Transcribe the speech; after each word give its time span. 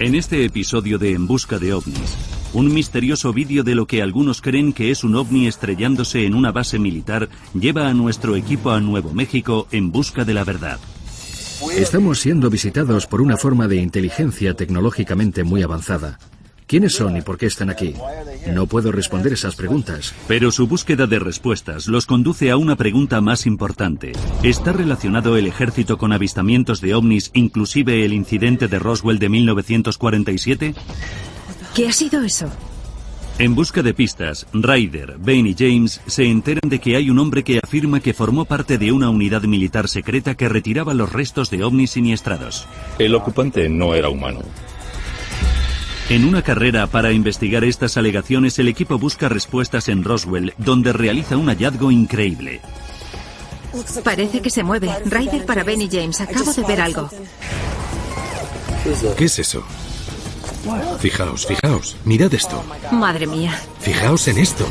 En 0.00 0.14
este 0.14 0.44
episodio 0.44 0.96
de 0.96 1.12
En 1.12 1.26
Busca 1.26 1.58
de 1.58 1.72
OVNIs, 1.72 2.16
un 2.52 2.72
misterioso 2.72 3.32
vídeo 3.32 3.64
de 3.64 3.74
lo 3.74 3.86
que 3.86 4.00
algunos 4.00 4.40
creen 4.40 4.72
que 4.72 4.92
es 4.92 5.02
un 5.02 5.16
ovni 5.16 5.48
estrellándose 5.48 6.24
en 6.24 6.34
una 6.34 6.52
base 6.52 6.78
militar 6.78 7.28
lleva 7.52 7.88
a 7.88 7.94
nuestro 7.94 8.36
equipo 8.36 8.70
a 8.70 8.80
Nuevo 8.80 9.12
México 9.12 9.66
en 9.72 9.90
busca 9.90 10.24
de 10.24 10.34
la 10.34 10.44
verdad. 10.44 10.78
Estamos 11.76 12.20
siendo 12.20 12.48
visitados 12.48 13.08
por 13.08 13.20
una 13.20 13.36
forma 13.36 13.66
de 13.66 13.76
inteligencia 13.78 14.54
tecnológicamente 14.54 15.42
muy 15.42 15.62
avanzada. 15.64 16.20
¿Quiénes 16.68 16.94
son 16.94 17.16
y 17.16 17.22
por 17.22 17.38
qué 17.38 17.46
están 17.46 17.70
aquí? 17.70 17.94
No 18.52 18.66
puedo 18.66 18.92
responder 18.92 19.32
esas 19.32 19.56
preguntas. 19.56 20.14
Pero 20.28 20.50
su 20.50 20.66
búsqueda 20.66 21.06
de 21.06 21.18
respuestas 21.18 21.86
los 21.88 22.04
conduce 22.04 22.50
a 22.50 22.58
una 22.58 22.76
pregunta 22.76 23.22
más 23.22 23.46
importante. 23.46 24.12
¿Está 24.42 24.74
relacionado 24.74 25.38
el 25.38 25.46
ejército 25.46 25.96
con 25.96 26.12
avistamientos 26.12 26.82
de 26.82 26.94
ovnis, 26.94 27.30
inclusive 27.32 28.04
el 28.04 28.12
incidente 28.12 28.68
de 28.68 28.78
Roswell 28.78 29.18
de 29.18 29.30
1947? 29.30 30.74
¿Qué 31.74 31.88
ha 31.88 31.92
sido 31.92 32.22
eso? 32.22 32.50
En 33.38 33.54
busca 33.54 33.82
de 33.82 33.94
pistas, 33.94 34.46
Ryder, 34.52 35.16
Bane 35.16 35.48
y 35.48 35.56
James 35.58 36.02
se 36.06 36.26
enteran 36.26 36.68
de 36.68 36.80
que 36.80 36.96
hay 36.96 37.08
un 37.08 37.18
hombre 37.18 37.44
que 37.44 37.60
afirma 37.62 38.00
que 38.00 38.12
formó 38.12 38.44
parte 38.44 38.76
de 38.76 38.92
una 38.92 39.08
unidad 39.08 39.44
militar 39.44 39.88
secreta 39.88 40.34
que 40.34 40.50
retiraba 40.50 40.92
los 40.92 41.10
restos 41.10 41.48
de 41.48 41.64
ovnis 41.64 41.92
siniestrados. 41.92 42.66
El 42.98 43.14
ocupante 43.14 43.70
no 43.70 43.94
era 43.94 44.10
humano. 44.10 44.40
En 46.10 46.24
una 46.24 46.40
carrera 46.40 46.86
para 46.86 47.12
investigar 47.12 47.64
estas 47.64 47.98
alegaciones, 47.98 48.58
el 48.58 48.68
equipo 48.68 48.98
busca 48.98 49.28
respuestas 49.28 49.88
en 49.88 50.04
Roswell, 50.04 50.54
donde 50.56 50.94
realiza 50.94 51.36
un 51.36 51.48
hallazgo 51.48 51.90
increíble. 51.90 52.62
Parece 54.02 54.40
que 54.40 54.48
se 54.48 54.62
mueve. 54.62 54.90
Ryder 55.04 55.44
para 55.44 55.64
Ben 55.64 55.82
y 55.82 55.88
James. 55.90 56.20
Acabo 56.22 56.50
de 56.54 56.62
ver 56.62 56.80
algo. 56.80 57.10
¿Qué 59.18 59.24
es 59.26 59.38
eso? 59.38 59.62
Fijaos, 60.98 61.46
fijaos. 61.46 61.96
Mirad 62.06 62.32
esto. 62.32 62.64
Madre 62.90 63.26
mía. 63.26 63.54
Fijaos 63.80 64.28
en 64.28 64.38
esto. 64.38 64.66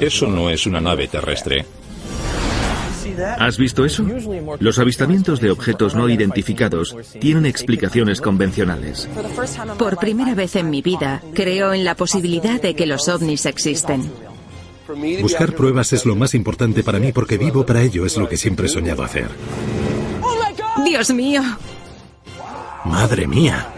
Eso 0.00 0.26
no 0.26 0.50
es 0.50 0.66
una 0.66 0.80
nave 0.80 1.06
terrestre. 1.06 1.64
¿Has 3.38 3.58
visto 3.58 3.84
eso? 3.84 4.06
Los 4.60 4.78
avistamientos 4.78 5.40
de 5.40 5.50
objetos 5.50 5.94
no 5.94 6.08
identificados 6.08 6.96
tienen 7.20 7.46
explicaciones 7.46 8.20
convencionales. 8.20 9.08
Por 9.78 9.96
primera 9.98 10.34
vez 10.34 10.56
en 10.56 10.70
mi 10.70 10.82
vida, 10.82 11.22
creo 11.34 11.72
en 11.72 11.84
la 11.84 11.94
posibilidad 11.94 12.60
de 12.60 12.74
que 12.74 12.86
los 12.86 13.08
ovnis 13.08 13.46
existen. 13.46 14.10
Buscar 15.20 15.54
pruebas 15.54 15.92
es 15.92 16.04
lo 16.04 16.14
más 16.14 16.34
importante 16.34 16.82
para 16.82 16.98
mí 16.98 17.12
porque 17.12 17.38
vivo 17.38 17.64
para 17.64 17.82
ello, 17.82 18.04
es 18.04 18.16
lo 18.16 18.28
que 18.28 18.36
siempre 18.36 18.66
he 18.66 18.68
soñado 18.68 19.02
hacer. 19.02 19.28
Dios 20.84 21.10
mío. 21.10 21.42
Madre 22.84 23.26
mía. 23.26 23.68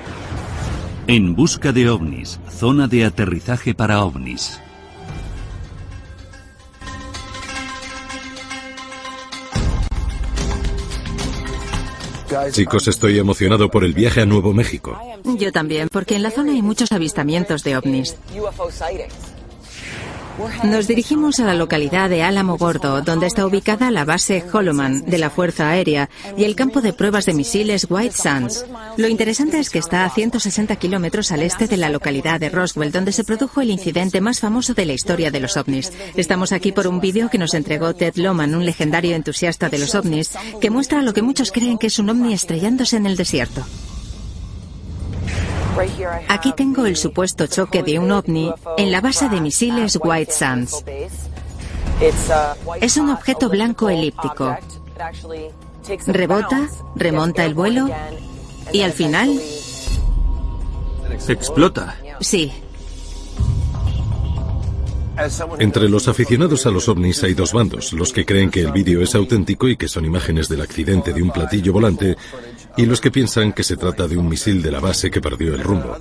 En 1.07 1.37
busca 1.37 1.73
de 1.73 1.89
ovnis, 1.89 2.41
zona 2.51 2.89
de 2.89 3.05
aterrizaje 3.05 3.75
para 3.75 4.03
ovnis. 4.03 4.61
Chicos, 12.51 12.89
estoy 12.89 13.19
emocionado 13.19 13.71
por 13.71 13.85
el 13.85 13.93
viaje 13.93 14.23
a 14.23 14.27
Nuevo 14.27 14.53
México. 14.53 14.99
Yo 15.39 15.53
también, 15.53 15.89
porque 15.91 16.17
en 16.17 16.23
la 16.23 16.31
zona 16.31 16.53
hay 16.53 16.63
muchos 16.63 16.93
avistamientos 16.93 17.63
de 17.63 17.77
ovnis. 17.77 18.17
Nos 20.65 20.87
dirigimos 20.87 21.41
a 21.41 21.45
la 21.45 21.55
localidad 21.55 22.11
de 22.11 22.23
Álamo 22.23 22.57
Gordo, 22.57 23.01
donde 23.03 23.27
está 23.27 23.47
ubicada 23.47 23.91
la 23.91 24.05
base 24.05 24.45
Holloman 24.53 25.03
de 25.05 25.19
la 25.19 25.31
Fuerza 25.31 25.71
Aérea 25.71 26.11
y 26.37 26.45
el 26.45 26.55
campo 26.55 26.81
de 26.81 26.93
pruebas 26.93 27.27
de 27.27 27.35
misiles 27.35 27.87
White 27.89 28.15
Sands. 28.15 28.65
Lo 28.97 29.09
interesante 29.09 29.59
es 29.59 29.71
que 29.71 29.79
está 29.79 30.05
a 30.05 30.11
160 30.11 30.77
kilómetros 30.77 31.33
al 31.33 31.43
este 31.43 31.67
de 31.67 31.77
la 31.77 31.91
localidad 31.91 32.41
de 32.41 32.49
Roswell, 32.49 32.93
donde 32.93 33.13
se 33.13 33.25
produjo 33.25 33.61
el 33.61 33.71
incidente 33.71 34.21
más 34.21 34.41
famoso 34.41 34.75
de 34.75 34.87
la 34.87 34.93
historia 34.93 35.31
de 35.31 35.41
los 35.41 35.57
ovnis. 35.57 35.93
Estamos 36.17 36.53
aquí 36.53 36.73
por 36.73 36.87
un 36.87 37.01
vídeo 37.01 37.29
que 37.31 37.39
nos 37.39 37.55
entregó 37.55 37.95
Ted 37.95 38.17
Loman, 38.17 38.55
un 38.55 38.67
legendario 38.67 39.17
entusiasta 39.17 39.69
de 39.69 39.79
los 39.79 39.95
ovnis, 39.95 40.33
que 40.61 40.71
muestra 40.71 41.03
lo 41.03 41.15
que 41.15 41.23
muchos 41.23 41.53
creen 41.53 41.79
que 41.79 41.89
es 41.89 41.99
un 41.99 42.11
ovni 42.11 42.35
estrellándose 42.35 42.97
en 42.97 43.07
el 43.07 43.17
desierto. 43.17 43.65
Aquí 46.29 46.53
tengo 46.53 46.87
el 46.87 46.97
supuesto 46.97 47.47
choque 47.47 47.83
de 47.83 47.99
un 47.99 48.11
ovni 48.11 48.53
en 48.79 48.93
la 48.93 49.01
base 49.01 49.29
de 49.29 49.41
misiles 49.41 49.99
White 50.03 50.33
Sands. 50.33 50.85
Es 52.81 52.97
un 52.97 53.11
objeto 53.11 53.49
blanco 53.49 53.89
elíptico. 53.89 54.57
Rebota, 56.07 56.69
remonta 56.95 57.45
el 57.45 57.55
vuelo 57.55 57.89
y 58.73 58.83
al 58.83 58.93
final... 58.93 59.41
Explota. 61.29 61.97
Sí, 62.21 62.53
Entre 65.59 65.89
los 65.89 66.09
aficionados 66.09 66.67
a 66.67 66.71
los 66.71 66.89
ovnis 66.89 67.23
hay 67.25 67.33
dos 67.33 67.53
bandos, 67.53 67.93
los 67.93 68.13
que 68.13 68.27
creen 68.27 68.51
que 68.51 68.61
el 68.61 68.73
vídeo 68.73 69.01
es 69.01 69.15
auténtico 69.15 69.69
y 69.69 69.77
que 69.77 69.89
son 69.89 70.05
imágenes 70.05 70.49
del 70.49 70.61
accidente 70.61 71.13
de 71.15 71.23
un 71.23 71.31
platillo 71.31 71.73
volante, 71.73 72.17
y 72.77 72.87
los 72.87 73.01
que 73.01 73.11
piensan 73.11 73.53
que 73.53 73.63
se 73.63 73.77
trata 73.77 74.07
de 74.07 74.17
un 74.17 74.29
misil 74.29 74.63
de 74.63 74.71
la 74.71 74.81
base 74.81 75.11
que 75.11 75.21
perdió 75.21 75.55
el 75.55 75.63
rumbo. 75.63 75.97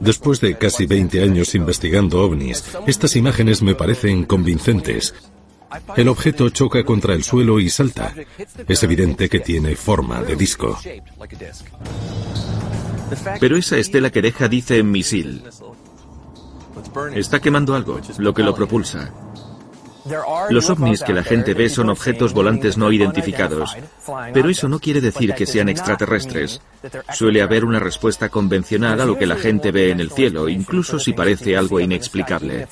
Después 0.00 0.40
de 0.40 0.56
casi 0.56 0.86
20 0.86 1.22
años 1.22 1.54
investigando 1.54 2.20
ovnis, 2.22 2.64
estas 2.86 3.16
imágenes 3.16 3.62
me 3.62 3.74
parecen 3.74 4.24
convincentes. 4.24 5.14
El 5.96 6.08
objeto 6.08 6.48
choca 6.50 6.84
contra 6.84 7.14
el 7.14 7.24
suelo 7.24 7.60
y 7.60 7.68
salta. 7.68 8.14
Es 8.66 8.82
evidente 8.82 9.28
que 9.28 9.40
tiene 9.40 9.76
forma 9.76 10.22
de 10.22 10.36
disco. 10.36 10.78
Pero 13.40 13.56
esa 13.56 13.76
estela 13.76 14.10
que 14.10 14.22
deja 14.22 14.48
dice 14.48 14.82
misil. 14.82 15.42
Está 17.14 17.40
quemando 17.40 17.74
algo, 17.74 18.00
lo 18.18 18.32
que 18.32 18.42
lo 18.42 18.54
propulsa. 18.54 19.12
Los 20.50 20.70
ovnis 20.70 21.02
que 21.02 21.12
la 21.12 21.22
gente 21.22 21.54
ve 21.54 21.68
son 21.68 21.88
objetos 21.90 22.32
volantes 22.32 22.76
no 22.76 22.92
identificados, 22.92 23.76
pero 24.32 24.48
eso 24.48 24.68
no 24.68 24.78
quiere 24.78 25.00
decir 25.00 25.34
que 25.34 25.46
sean 25.46 25.68
extraterrestres. 25.68 26.60
Suele 27.12 27.42
haber 27.42 27.64
una 27.64 27.80
respuesta 27.80 28.28
convencional 28.28 29.00
a 29.00 29.04
lo 29.04 29.18
que 29.18 29.26
la 29.26 29.36
gente 29.36 29.70
ve 29.72 29.90
en 29.90 30.00
el 30.00 30.10
cielo, 30.10 30.48
incluso 30.48 30.98
si 30.98 31.12
parece 31.12 31.56
algo 31.56 31.80
inexplicable. 31.80 32.66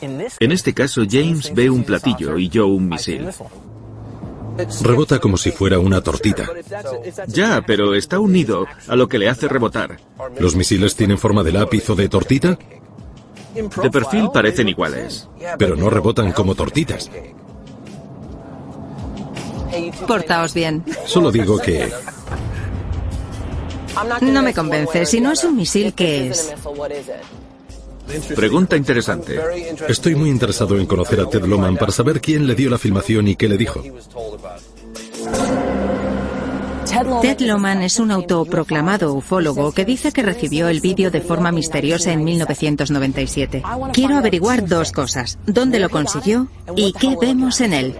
En 0.00 0.52
este 0.52 0.74
caso, 0.74 1.02
James 1.08 1.52
ve 1.54 1.70
un 1.70 1.84
platillo 1.84 2.38
y 2.38 2.48
yo 2.48 2.66
un 2.66 2.88
misil. 2.88 3.28
Rebota 4.82 5.20
como 5.20 5.36
si 5.36 5.52
fuera 5.52 5.78
una 5.78 6.00
tortita. 6.00 6.46
Ya, 7.28 7.62
pero 7.66 7.94
está 7.94 8.18
unido 8.18 8.66
a 8.88 8.96
lo 8.96 9.08
que 9.08 9.18
le 9.18 9.28
hace 9.28 9.46
rebotar. 9.48 9.98
¿Los 10.40 10.56
misiles 10.56 10.96
tienen 10.96 11.18
forma 11.18 11.44
de 11.44 11.52
lápiz 11.52 11.88
o 11.90 11.94
de 11.94 12.08
tortita? 12.08 12.58
De 13.82 13.90
perfil 13.90 14.30
parecen 14.32 14.68
iguales. 14.68 15.28
Pero 15.58 15.76
no 15.76 15.90
rebotan 15.90 16.32
como 16.32 16.54
tortitas. 16.54 17.10
portaos 20.06 20.54
bien. 20.54 20.84
Solo 21.06 21.30
digo 21.30 21.58
que 21.58 21.90
No 24.20 24.42
me 24.42 24.54
convence. 24.54 25.06
Si 25.06 25.20
no 25.20 25.32
es 25.32 25.44
un 25.44 25.56
misil, 25.56 25.92
¿qué 25.94 26.28
es? 26.28 26.54
Pregunta 28.34 28.76
interesante. 28.76 29.38
estoy 29.88 30.14
muy 30.14 30.30
interesado 30.30 30.78
en 30.78 30.86
conocer 30.86 31.20
a 31.20 31.28
Ted 31.28 31.44
Loman 31.44 31.76
para 31.76 31.92
saber 31.92 32.20
quién 32.20 32.46
le 32.46 32.54
dio 32.54 32.70
la 32.70 32.78
filmación 32.78 33.28
y 33.28 33.36
qué 33.36 33.48
le 33.48 33.58
dijo. 33.58 33.82
Ted 37.20 37.40
Loman 37.40 37.82
es 37.82 37.98
un 37.98 38.10
autoproclamado 38.10 39.12
ufólogo 39.12 39.72
que 39.72 39.84
dice 39.84 40.10
que 40.10 40.22
recibió 40.22 40.68
el 40.68 40.80
vídeo 40.80 41.10
de 41.10 41.20
forma 41.20 41.52
misteriosa 41.52 42.12
en 42.12 42.24
1997. 42.24 43.62
Quiero 43.92 44.16
averiguar 44.16 44.66
dos 44.66 44.92
cosas. 44.92 45.38
¿Dónde 45.46 45.80
lo 45.80 45.90
consiguió 45.90 46.48
y 46.76 46.92
qué 46.94 47.14
vemos 47.20 47.60
en 47.60 47.74
él? 47.74 47.94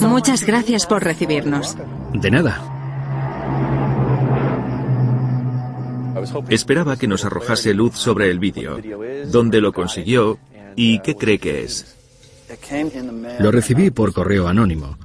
Muchas 0.00 0.44
gracias 0.44 0.86
por 0.86 1.02
recibirnos. 1.02 1.76
De 2.14 2.30
nada. 2.30 2.62
Esperaba 6.48 6.96
que 6.96 7.08
nos 7.08 7.24
arrojase 7.24 7.74
luz 7.74 7.96
sobre 7.96 8.30
el 8.30 8.38
vídeo, 8.38 8.78
dónde 9.26 9.60
lo 9.60 9.72
consiguió 9.72 10.38
y 10.76 11.00
qué 11.00 11.16
cree 11.16 11.38
que 11.38 11.64
es. 11.64 11.96
Lo 13.40 13.50
recibí 13.50 13.90
por 13.90 14.12
correo 14.12 14.46
anónimo. 14.48 14.96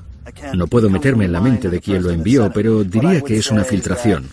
No 0.53 0.67
puedo 0.67 0.89
meterme 0.89 1.25
en 1.25 1.31
la 1.31 1.41
mente 1.41 1.69
de 1.69 1.81
quién 1.81 2.03
lo 2.03 2.11
envió, 2.11 2.51
pero 2.53 2.83
diría 2.83 3.21
que 3.21 3.37
es 3.37 3.51
una 3.51 3.63
filtración. 3.63 4.29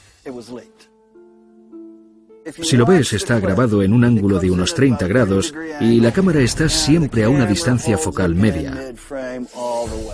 Si 2.60 2.76
lo 2.76 2.84
ves, 2.84 3.12
está 3.12 3.38
grabado 3.38 3.82
en 3.82 3.92
un 3.92 4.04
ángulo 4.04 4.40
de 4.40 4.50
unos 4.50 4.74
30 4.74 5.06
grados 5.06 5.54
y 5.80 6.00
la 6.00 6.12
cámara 6.12 6.40
está 6.40 6.68
siempre 6.68 7.24
a 7.24 7.28
una 7.28 7.46
distancia 7.46 7.96
focal 7.96 8.34
media. 8.34 8.92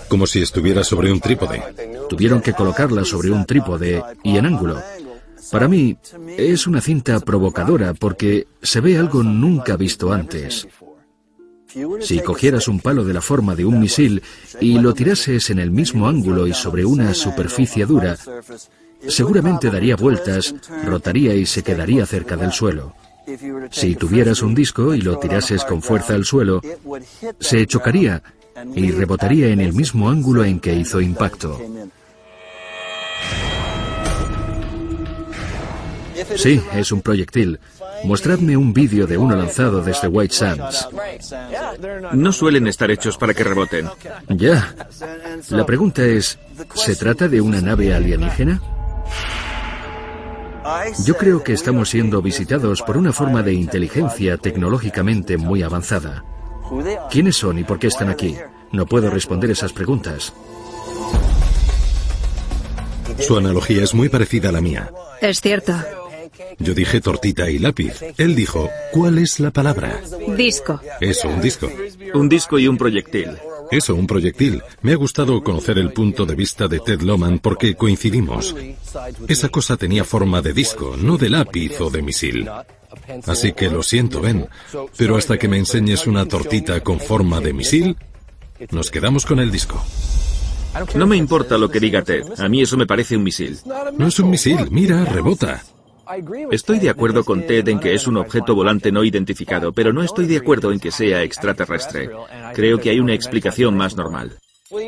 Como 0.07 0.27
si 0.27 0.41
estuviera 0.41 0.83
sobre 0.83 1.11
un 1.11 1.19
trípode. 1.19 1.61
Tuvieron 2.07 2.41
que 2.41 2.53
colocarla 2.53 3.03
sobre 3.03 3.31
un 3.31 3.45
trípode 3.45 4.03
y 4.23 4.37
en 4.37 4.45
ángulo. 4.45 4.81
Para 5.51 5.67
mí, 5.67 5.97
es 6.37 6.67
una 6.67 6.81
cinta 6.81 7.19
provocadora 7.19 7.93
porque 7.95 8.47
se 8.61 8.81
ve 8.81 8.97
algo 8.97 9.23
nunca 9.23 9.75
visto 9.75 10.13
antes. 10.13 10.67
Si 12.01 12.19
cogieras 12.21 12.67
un 12.67 12.79
palo 12.79 13.03
de 13.03 13.13
la 13.13 13.21
forma 13.21 13.55
de 13.55 13.65
un 13.65 13.79
misil 13.79 14.23
y 14.59 14.79
lo 14.79 14.93
tirases 14.93 15.49
en 15.49 15.59
el 15.59 15.71
mismo 15.71 16.07
ángulo 16.07 16.47
y 16.47 16.53
sobre 16.53 16.83
una 16.83 17.13
superficie 17.13 17.85
dura, 17.85 18.17
seguramente 19.07 19.69
daría 19.69 19.95
vueltas, 19.95 20.55
rotaría 20.83 21.35
y 21.35 21.45
se 21.45 21.63
quedaría 21.63 22.05
cerca 22.05 22.35
del 22.35 22.51
suelo. 22.51 22.95
Si 23.69 23.95
tuvieras 23.95 24.41
un 24.41 24.55
disco 24.55 24.95
y 24.95 25.01
lo 25.01 25.19
tirases 25.19 25.63
con 25.63 25.81
fuerza 25.81 26.15
al 26.15 26.25
suelo, 26.25 26.61
se 27.39 27.65
chocaría 27.67 28.23
y 28.75 28.91
rebotaría 28.91 29.49
en 29.49 29.61
el 29.61 29.73
mismo 29.73 30.09
ángulo 30.09 30.43
en 30.43 30.59
que 30.59 30.73
hizo 30.73 30.99
impacto. 30.99 31.59
Sí, 36.35 36.61
es 36.73 36.91
un 36.91 37.01
proyectil. 37.01 37.59
Mostradme 38.03 38.57
un 38.57 38.73
vídeo 38.73 39.05
de 39.07 39.17
uno 39.17 39.35
lanzado 39.35 39.81
desde 39.81 40.07
White 40.07 40.33
Sands. 40.33 40.87
No 42.13 42.31
suelen 42.31 42.67
estar 42.67 42.89
hechos 42.91 43.17
para 43.17 43.33
que 43.33 43.43
reboten. 43.43 43.89
Ya. 44.29 44.75
La 45.49 45.65
pregunta 45.65 46.05
es, 46.05 46.39
¿se 46.75 46.95
trata 46.95 47.27
de 47.27 47.41
una 47.41 47.61
nave 47.61 47.93
alienígena? 47.93 48.61
Yo 51.05 51.15
creo 51.17 51.43
que 51.43 51.53
estamos 51.53 51.89
siendo 51.89 52.21
visitados 52.21 52.81
por 52.81 52.97
una 52.97 53.11
forma 53.11 53.43
de 53.43 53.53
inteligencia 53.53 54.37
tecnológicamente 54.37 55.37
muy 55.37 55.63
avanzada. 55.63 56.23
¿Quiénes 57.09 57.37
son 57.37 57.59
y 57.59 57.63
por 57.63 57.79
qué 57.79 57.87
están 57.87 58.09
aquí? 58.09 58.37
No 58.71 58.85
puedo 58.85 59.09
responder 59.09 59.49
esas 59.49 59.73
preguntas. 59.73 60.33
Su 63.19 63.37
analogía 63.37 63.83
es 63.83 63.93
muy 63.93 64.09
parecida 64.09 64.49
a 64.49 64.51
la 64.51 64.61
mía. 64.61 64.91
Es 65.21 65.41
cierto. 65.41 65.73
Yo 66.59 66.73
dije 66.73 67.01
tortita 67.01 67.49
y 67.49 67.59
lápiz. 67.59 67.93
Él 68.17 68.35
dijo, 68.35 68.69
¿cuál 68.91 69.17
es 69.17 69.39
la 69.39 69.51
palabra? 69.51 70.01
Disco. 70.35 70.79
Eso, 70.99 71.29
un 71.29 71.41
disco. 71.41 71.69
Un 72.13 72.29
disco 72.29 72.59
y 72.59 72.67
un 72.67 72.77
proyectil. 72.77 73.29
Eso, 73.71 73.93
un 73.95 74.07
proyectil. 74.07 74.63
Me 74.81 74.93
ha 74.93 74.95
gustado 74.95 75.43
conocer 75.43 75.77
el 75.77 75.91
punto 75.93 76.25
de 76.25 76.35
vista 76.35 76.67
de 76.67 76.79
Ted 76.79 77.01
Loman 77.01 77.39
porque 77.39 77.75
coincidimos. 77.75 78.55
Esa 79.27 79.49
cosa 79.49 79.77
tenía 79.77 80.03
forma 80.03 80.41
de 80.41 80.53
disco, 80.53 80.95
no 80.97 81.17
de 81.17 81.29
lápiz 81.29 81.79
o 81.79 81.89
de 81.89 82.01
misil. 82.01 82.49
Así 83.25 83.53
que 83.53 83.69
lo 83.69 83.83
siento, 83.83 84.21
Ben, 84.21 84.47
pero 84.97 85.17
hasta 85.17 85.37
que 85.37 85.47
me 85.47 85.57
enseñes 85.57 86.07
una 86.07 86.25
tortita 86.25 86.81
con 86.81 86.99
forma 86.99 87.39
de 87.39 87.53
misil, 87.53 87.95
nos 88.71 88.89
quedamos 88.89 89.25
con 89.25 89.39
el 89.39 89.51
disco. 89.51 89.83
No 90.95 91.07
me 91.07 91.17
importa 91.17 91.57
lo 91.57 91.69
que 91.69 91.79
diga 91.79 92.03
Ted. 92.03 92.23
A 92.37 92.47
mí 92.47 92.61
eso 92.61 92.77
me 92.77 92.85
parece 92.85 93.17
un 93.17 93.23
misil. 93.23 93.57
No 93.97 94.07
es 94.07 94.19
un 94.19 94.29
misil, 94.29 94.67
mira, 94.71 95.05
rebota. 95.05 95.63
Estoy 96.51 96.79
de 96.79 96.89
acuerdo 96.89 97.23
con 97.23 97.45
Ted 97.45 97.67
en 97.67 97.79
que 97.79 97.93
es 97.93 98.07
un 98.07 98.17
objeto 98.17 98.55
volante 98.55 98.91
no 98.91 99.03
identificado, 99.03 99.71
pero 99.71 99.93
no 99.93 100.03
estoy 100.03 100.25
de 100.25 100.37
acuerdo 100.37 100.71
en 100.71 100.79
que 100.79 100.91
sea 100.91 101.23
extraterrestre. 101.23 102.09
Creo 102.53 102.79
que 102.79 102.89
hay 102.89 102.99
una 102.99 103.13
explicación 103.13 103.77
más 103.77 103.95
normal. 103.95 104.37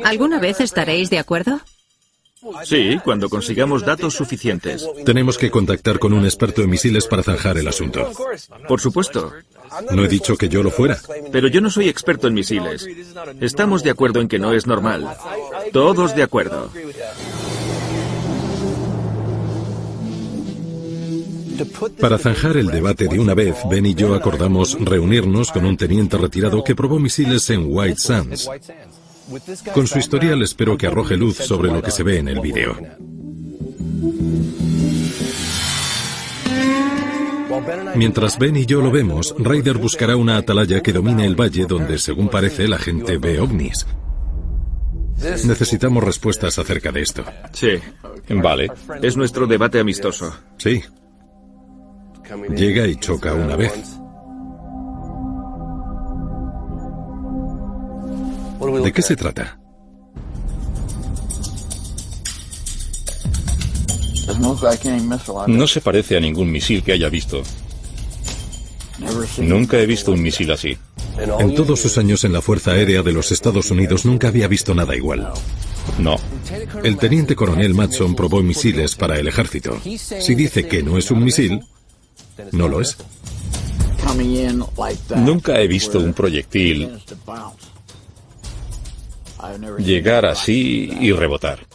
¿Alguna 0.04 0.38
vez 0.38 0.60
estaréis 0.60 1.10
de 1.10 1.18
acuerdo? 1.18 1.60
Sí, 2.64 2.98
cuando 3.04 3.28
consigamos 3.28 3.84
datos 3.84 4.14
suficientes. 4.14 4.88
Tenemos 5.04 5.38
que 5.38 5.50
contactar 5.50 6.00
con 6.00 6.12
un 6.12 6.24
experto 6.24 6.62
en 6.62 6.70
misiles 6.70 7.06
para 7.06 7.22
zanjar 7.22 7.56
el 7.56 7.68
asunto. 7.68 8.10
Por 8.66 8.80
supuesto. 8.80 9.32
No 9.92 10.04
he 10.04 10.08
dicho 10.08 10.36
que 10.36 10.48
yo 10.48 10.62
lo 10.62 10.70
fuera. 10.70 10.98
Pero 11.30 11.46
yo 11.48 11.60
no 11.60 11.70
soy 11.70 11.88
experto 11.88 12.26
en 12.26 12.34
misiles. 12.34 12.86
Estamos 13.40 13.84
de 13.84 13.90
acuerdo 13.90 14.20
en 14.20 14.28
que 14.28 14.40
no 14.40 14.52
es 14.52 14.66
normal. 14.66 15.08
Todos 15.72 16.16
de 16.16 16.24
acuerdo. 16.24 16.70
Para 22.00 22.18
zanjar 22.18 22.56
el 22.56 22.68
debate 22.68 23.08
de 23.08 23.18
una 23.18 23.34
vez, 23.34 23.56
Ben 23.70 23.86
y 23.86 23.94
yo 23.94 24.14
acordamos 24.14 24.76
reunirnos 24.80 25.50
con 25.50 25.64
un 25.64 25.76
teniente 25.76 26.16
retirado 26.18 26.62
que 26.64 26.74
probó 26.74 26.98
misiles 26.98 27.48
en 27.50 27.64
White 27.66 27.98
Sands. 27.98 28.48
Con 29.74 29.86
su 29.86 29.98
historial 29.98 30.42
espero 30.42 30.76
que 30.76 30.86
arroje 30.86 31.16
luz 31.16 31.36
sobre 31.36 31.70
lo 31.70 31.82
que 31.82 31.90
se 31.90 32.02
ve 32.02 32.18
en 32.18 32.28
el 32.28 32.40
vídeo. 32.40 32.76
Mientras 37.94 38.38
Ben 38.38 38.56
y 38.56 38.66
yo 38.66 38.80
lo 38.80 38.90
vemos, 38.90 39.34
Ryder 39.38 39.78
buscará 39.78 40.16
una 40.16 40.36
atalaya 40.36 40.80
que 40.80 40.92
domine 40.92 41.26
el 41.26 41.38
valle 41.38 41.66
donde, 41.66 41.98
según 41.98 42.28
parece, 42.28 42.66
la 42.66 42.78
gente 42.78 43.18
ve 43.18 43.40
ovnis. 43.40 43.86
Necesitamos 45.44 46.02
respuestas 46.02 46.58
acerca 46.58 46.90
de 46.90 47.02
esto. 47.02 47.24
Sí. 47.52 47.78
Vale. 48.28 48.70
Es 49.02 49.16
nuestro 49.16 49.46
debate 49.46 49.78
amistoso. 49.78 50.34
Sí. 50.56 50.82
Llega 52.54 52.86
y 52.86 52.96
choca 52.96 53.34
una 53.34 53.56
vez. 53.56 53.98
¿De 58.82 58.92
qué 58.92 59.02
se 59.02 59.16
trata? 59.16 59.58
No 65.46 65.66
se 65.66 65.80
parece 65.80 66.16
a 66.16 66.20
ningún 66.20 66.50
misil 66.50 66.82
que 66.82 66.92
haya 66.92 67.08
visto. 67.08 67.42
Nunca 69.38 69.78
he 69.78 69.86
visto 69.86 70.12
un 70.12 70.22
misil 70.22 70.50
así. 70.52 70.76
En 71.38 71.54
todos 71.54 71.80
sus 71.80 71.98
años 71.98 72.24
en 72.24 72.32
la 72.32 72.40
Fuerza 72.40 72.72
Aérea 72.72 73.02
de 73.02 73.12
los 73.12 73.32
Estados 73.32 73.70
Unidos 73.70 74.04
nunca 74.06 74.28
había 74.28 74.48
visto 74.48 74.74
nada 74.74 74.96
igual. 74.96 75.32
No. 75.98 76.16
El 76.82 76.96
teniente 76.96 77.36
coronel 77.36 77.74
Matson 77.74 78.14
probó 78.14 78.42
misiles 78.42 78.96
para 78.96 79.18
el 79.18 79.28
ejército. 79.28 79.78
Si 79.98 80.34
dice 80.34 80.66
que 80.66 80.82
no 80.82 80.96
es 80.98 81.10
un 81.10 81.24
misil, 81.24 81.60
no 82.52 82.68
lo 82.68 82.80
es. 82.80 82.96
Nunca 85.16 85.60
he 85.60 85.66
visto 85.66 85.98
un 85.98 86.12
proyectil 86.12 86.90
llegar 89.78 90.26
así 90.26 90.90
y 91.00 91.12
rebotar. 91.12 91.66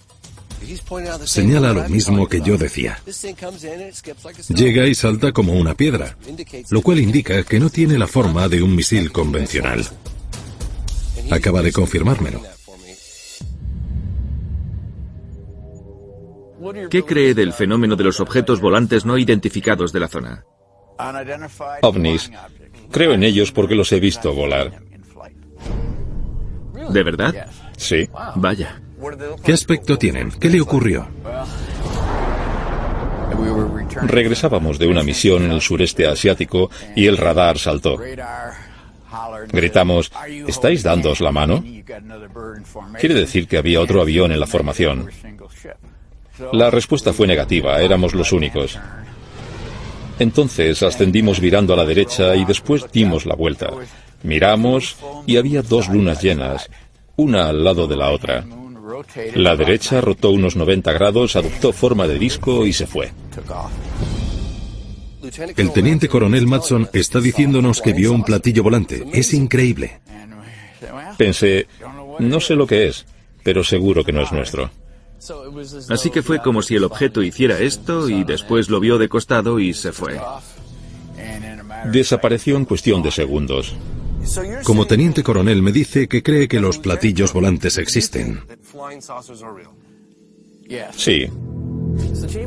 Señala 1.25 1.71
lo 1.71 1.88
mismo 1.88 2.27
que 2.27 2.42
yo 2.42 2.57
decía. 2.57 3.00
Llega 4.50 4.88
y 4.88 4.95
salta 4.95 5.31
como 5.31 5.54
una 5.54 5.75
piedra, 5.75 6.18
lo 6.69 6.81
cual 6.81 7.00
indica 7.00 7.44
que 7.44 7.59
no 7.59 7.69
tiene 7.69 7.98
la 7.98 8.07
forma 8.07 8.48
de 8.50 8.62
un 8.62 8.75
misil 8.75 9.12
convencional. 9.12 9.88
Acaba 11.30 11.62
de 11.62 11.71
confirmármelo. 11.71 12.56
¿Qué 16.90 17.04
cree 17.04 17.34
del 17.34 17.54
fenómeno 17.54 17.96
de 17.96 18.04
los 18.04 18.19
objetos 18.19 18.60
volantes 18.62 19.06
no 19.06 19.18
identificados 19.18 19.92
de 19.94 20.00
la 20.00 20.08
zona? 20.08 20.46
OVNIs. 21.81 22.31
Creo 22.92 23.14
en 23.14 23.24
ellos 23.24 23.52
porque 23.52 23.75
los 23.75 23.92
he 23.92 24.00
visto 24.00 24.34
volar. 24.34 24.81
¿De 26.90 27.04
verdad? 27.04 27.48
Sí. 27.78 28.10
Vaya. 28.36 28.81
¿Qué 29.44 29.54
aspecto 29.54 29.98
tienen? 29.98 30.31
¿Qué 30.31 30.50
le 30.50 30.62
ocurrió? 30.62 31.08
Regresábamos 34.04 34.80
de 34.80 34.88
una 34.88 35.04
misión 35.04 35.44
en 35.44 35.52
el 35.52 35.62
sureste 35.62 36.07
asiático 36.07 36.69
y 36.95 37.07
el 37.07 37.18
radar 37.18 37.57
saltó. 37.59 37.97
Gritamos, 39.50 40.12
¿estáis 40.47 40.83
dándos 40.83 41.21
la 41.21 41.31
mano? 41.31 41.64
Quiere 43.00 43.16
decir 43.16 43.47
que 43.47 43.57
había 43.57 43.81
otro 43.81 44.02
avión 44.02 44.31
en 44.31 44.40
la 44.40 44.47
formación. 44.47 45.09
La 46.53 46.69
respuesta 46.69 47.13
fue 47.13 47.27
negativa, 47.27 47.81
éramos 47.81 48.13
los 48.13 48.31
únicos. 48.31 48.77
Entonces 50.19 50.81
ascendimos 50.83 51.39
virando 51.39 51.73
a 51.73 51.77
la 51.77 51.85
derecha 51.85 52.35
y 52.35 52.45
después 52.45 52.85
dimos 52.91 53.25
la 53.25 53.35
vuelta. 53.35 53.71
Miramos 54.23 54.97
y 55.25 55.37
había 55.37 55.61
dos 55.61 55.89
lunas 55.89 56.21
llenas, 56.21 56.69
una 57.15 57.49
al 57.49 57.63
lado 57.63 57.87
de 57.87 57.95
la 57.95 58.11
otra. 58.11 58.45
La 59.35 59.56
derecha 59.56 60.01
rotó 60.01 60.31
unos 60.31 60.56
90 60.56 60.91
grados, 60.94 61.35
adoptó 61.35 61.71
forma 61.71 62.07
de 62.07 62.17
disco 62.17 62.65
y 62.65 62.73
se 62.73 62.87
fue. 62.87 63.11
El 65.56 65.71
teniente 65.71 66.07
coronel 66.07 66.47
Matson 66.47 66.89
está 66.94 67.19
diciéndonos 67.19 67.81
que 67.81 67.94
vio 67.94 68.11
un 68.11 68.23
platillo 68.23 68.63
volante. 68.63 69.03
Es 69.13 69.33
increíble. 69.33 69.99
Pensé, 71.17 71.67
no 72.19 72.39
sé 72.39 72.56
lo 72.56 72.65
que 72.65 72.87
es, 72.87 73.06
pero 73.44 73.63
seguro 73.63 74.03
que 74.03 74.13
no 74.13 74.21
es 74.21 74.31
nuestro. 74.31 74.69
Así 75.90 76.09
que 76.09 76.21
fue 76.21 76.42
como 76.42 76.62
si 76.62 76.76
el 76.76 76.83
objeto 76.83 77.21
hiciera 77.24 77.59
esto 77.59 78.09
y 78.09 78.24
después 78.24 78.69
lo 78.69 78.80
vio 78.80 78.97
de 78.97 79.09
costado 79.09 79.59
y 79.59 79.74
se 79.74 79.92
fue. 79.92 80.19
Desapareció 81.92 82.57
en 82.57 82.66
cuestión 82.66 83.02
de 83.02 83.12
segundos. 83.12 83.76
Como 84.64 84.86
teniente 84.86 85.24
coronel 85.24 85.62
me 85.62 85.71
dice 85.71 86.07
que 86.07 86.21
cree 86.21 86.47
que 86.47 86.59
los 86.59 86.78
platillos 86.80 87.33
volantes 87.33 87.78
existen. 87.78 88.42
Sí. 90.92 91.30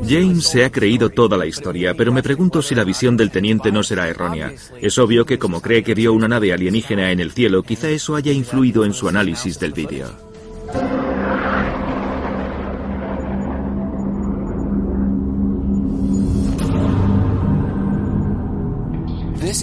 James 0.07 0.45
se 0.45 0.63
ha 0.63 0.71
creído 0.71 1.09
toda 1.09 1.37
la 1.37 1.45
historia, 1.45 1.93
pero 1.95 2.13
me 2.13 2.23
pregunto 2.23 2.61
si 2.61 2.75
la 2.75 2.83
visión 2.83 3.17
del 3.17 3.31
teniente 3.31 3.71
no 3.71 3.83
será 3.83 4.07
errónea. 4.07 4.53
Es 4.79 4.97
obvio 4.97 5.25
que 5.25 5.39
como 5.39 5.61
cree 5.61 5.83
que 5.83 5.95
vio 5.95 6.13
una 6.13 6.27
nave 6.27 6.53
alienígena 6.53 7.11
en 7.11 7.19
el 7.19 7.31
cielo, 7.31 7.63
quizá 7.63 7.89
eso 7.89 8.15
haya 8.15 8.31
influido 8.31 8.85
en 8.85 8.93
su 8.93 9.09
análisis 9.09 9.59
del 9.59 9.73
vídeo. 9.73 10.07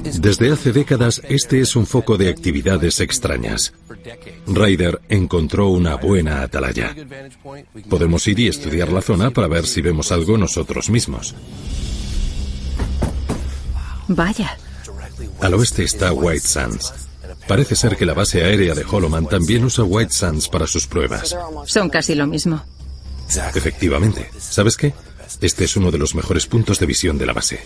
Desde 0.02 0.52
hace 0.52 0.72
décadas, 0.72 1.22
este 1.28 1.60
es 1.60 1.76
un 1.76 1.86
foco 1.86 2.16
de 2.16 2.28
actividades 2.28 3.00
extrañas. 3.00 3.72
Ryder 4.46 5.00
encontró 5.08 5.68
una 5.68 5.96
buena 5.96 6.42
atalaya. 6.42 6.94
Podemos 7.88 8.26
ir 8.28 8.38
y 8.40 8.48
estudiar 8.48 8.90
la 8.90 9.02
zona 9.02 9.30
para 9.30 9.48
ver 9.48 9.66
si 9.66 9.82
vemos 9.82 10.12
algo 10.12 10.38
nosotros 10.38 10.90
mismos. 10.90 11.34
Vaya. 14.08 14.56
Al 15.40 15.54
oeste 15.54 15.84
está 15.84 16.12
White 16.12 16.46
Sands. 16.46 16.92
Parece 17.46 17.76
ser 17.76 17.96
que 17.96 18.06
la 18.06 18.14
base 18.14 18.42
aérea 18.44 18.74
de 18.74 18.84
Holoman 18.84 19.26
también 19.26 19.64
usa 19.64 19.84
White 19.84 20.12
Sands 20.12 20.48
para 20.48 20.66
sus 20.66 20.86
pruebas. 20.86 21.36
Son 21.66 21.88
casi 21.88 22.14
lo 22.14 22.26
mismo. 22.26 22.62
Efectivamente. 23.54 24.30
¿Sabes 24.38 24.76
qué? 24.76 24.94
Este 25.40 25.64
es 25.64 25.76
uno 25.76 25.90
de 25.90 25.98
los 25.98 26.14
mejores 26.14 26.46
puntos 26.46 26.78
de 26.78 26.86
visión 26.86 27.18
de 27.18 27.26
la 27.26 27.32
base. 27.32 27.60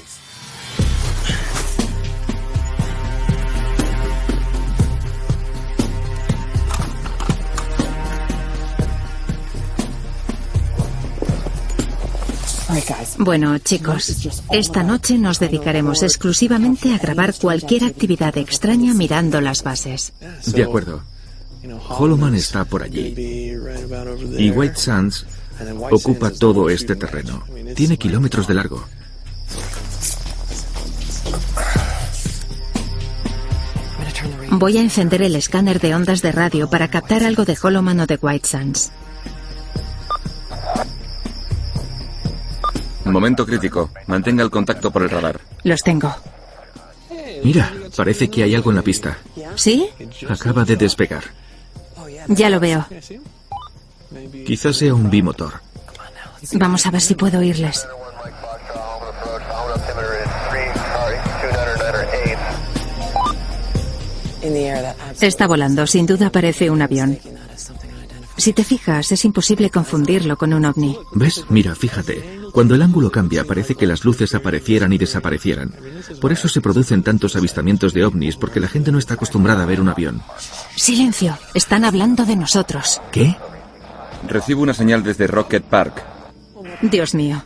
Bueno, 13.19 13.59
chicos, 13.59 14.17
esta 14.51 14.83
noche 14.83 15.19
nos 15.19 15.39
dedicaremos 15.39 16.03
exclusivamente 16.03 16.95
a 16.95 16.99
grabar 16.99 17.35
cualquier 17.35 17.85
actividad 17.85 18.37
extraña 18.39 18.95
mirando 18.95 19.41
las 19.41 19.63
bases. 19.63 20.13
De 20.47 20.63
acuerdo. 20.63 21.03
Holoman 21.89 22.35
está 22.35 22.65
por 22.65 22.83
allí. 22.83 23.15
Y 24.39 24.51
White 24.51 24.77
Sands 24.77 25.27
ocupa 25.91 26.31
todo 26.31 26.69
este 26.71 26.97
terreno. 26.97 27.45
Tiene 27.75 27.97
kilómetros 27.97 28.49
de 28.49 28.55
largo. 28.55 28.85
Voy 34.51 34.77
a 34.77 34.83
encender 34.83 35.23
el 35.23 35.35
escáner 35.35 35.81
de 35.81 35.95
ondas 35.95 36.21
de 36.21 36.31
radio 36.31 36.69
para 36.69 36.89
captar 36.89 37.25
algo 37.25 37.45
de 37.45 37.57
Holoman 37.61 38.01
o 38.01 38.07
de 38.07 38.19
White 38.21 38.49
Sands. 38.49 38.93
Momento 43.13 43.45
crítico. 43.45 43.91
Mantenga 44.07 44.43
el 44.43 44.51
contacto 44.51 44.91
por 44.91 45.03
el 45.03 45.11
radar. 45.11 45.41
Los 45.65 45.83
tengo. 45.83 46.15
Mira, 47.45 47.73
parece 47.95 48.31
que 48.31 48.43
hay 48.43 48.55
algo 48.55 48.71
en 48.71 48.77
la 48.77 48.83
pista. 48.83 49.19
¿Sí? 49.55 49.89
Acaba 50.29 50.65
de 50.65 50.77
despegar. 50.77 51.25
Ya 52.29 52.49
lo 52.49 52.59
veo. 52.59 52.87
Quizás 54.47 54.77
sea 54.77 54.95
un 54.95 55.11
bimotor. 55.11 55.53
Vamos 56.55 56.87
a 56.87 56.91
ver 56.91 57.01
si 57.01 57.15
puedo 57.15 57.39
oírles. 57.39 57.87
Está 65.21 65.47
volando, 65.47 65.87
sin 65.87 66.07
duda 66.07 66.31
parece 66.31 66.71
un 66.71 66.83
avión. 66.83 67.19
Si 68.37 68.53
te 68.53 68.65
fijas, 68.65 69.13
es 69.13 69.25
imposible 69.25 69.71
confundirlo 69.71 70.37
con 70.37 70.53
un 70.53 70.65
ovni. 70.65 70.97
¿Ves? 71.13 71.45
Mira, 71.49 71.75
fíjate. 71.75 72.42
Cuando 72.53 72.75
el 72.75 72.83
ángulo 72.83 73.11
cambia, 73.11 73.45
parece 73.45 73.75
que 73.75 73.87
las 73.87 74.05
luces 74.05 74.35
aparecieran 74.35 74.93
y 74.93 74.99
desaparecieran. 74.99 75.73
Por 76.21 76.33
eso 76.33 76.49
se 76.49 76.61
producen 76.61 77.03
tantos 77.03 77.35
avistamientos 77.35 77.95
de 77.95 78.05
ovnis, 78.05 78.37
porque 78.37 78.61
la 78.61 78.69
gente 78.69 78.93
no 78.93 78.99
está 78.99 79.15
acostumbrada 79.15 79.63
a 79.63 79.67
ver 79.67 79.81
un 79.81 79.89
avión. 79.89 80.23
Silencio, 80.77 81.39
están 81.55 81.85
hablando 81.85 82.27
de 82.27 82.37
nosotros. 82.37 83.01
¿Qué? 83.11 83.37
Recibo 84.29 84.63
una 84.63 84.75
señal 84.75 85.03
desde 85.03 85.27
Rocket 85.27 85.65
Park. 85.65 86.05
Dios 86.83 87.15
mío. 87.15 87.43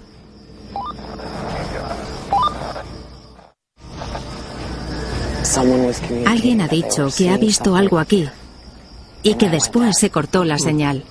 Alguien 6.27 6.61
ha 6.61 6.69
dicho 6.69 7.09
que 7.17 7.31
ha 7.31 7.39
visto 7.39 7.77
algo 7.77 7.99
aquí 7.99 8.29
y 9.23 9.35
que 9.35 9.49
después 9.49 9.97
se 9.99 10.11
cortó 10.11 10.45
la 10.45 10.59
señal. 10.59 11.05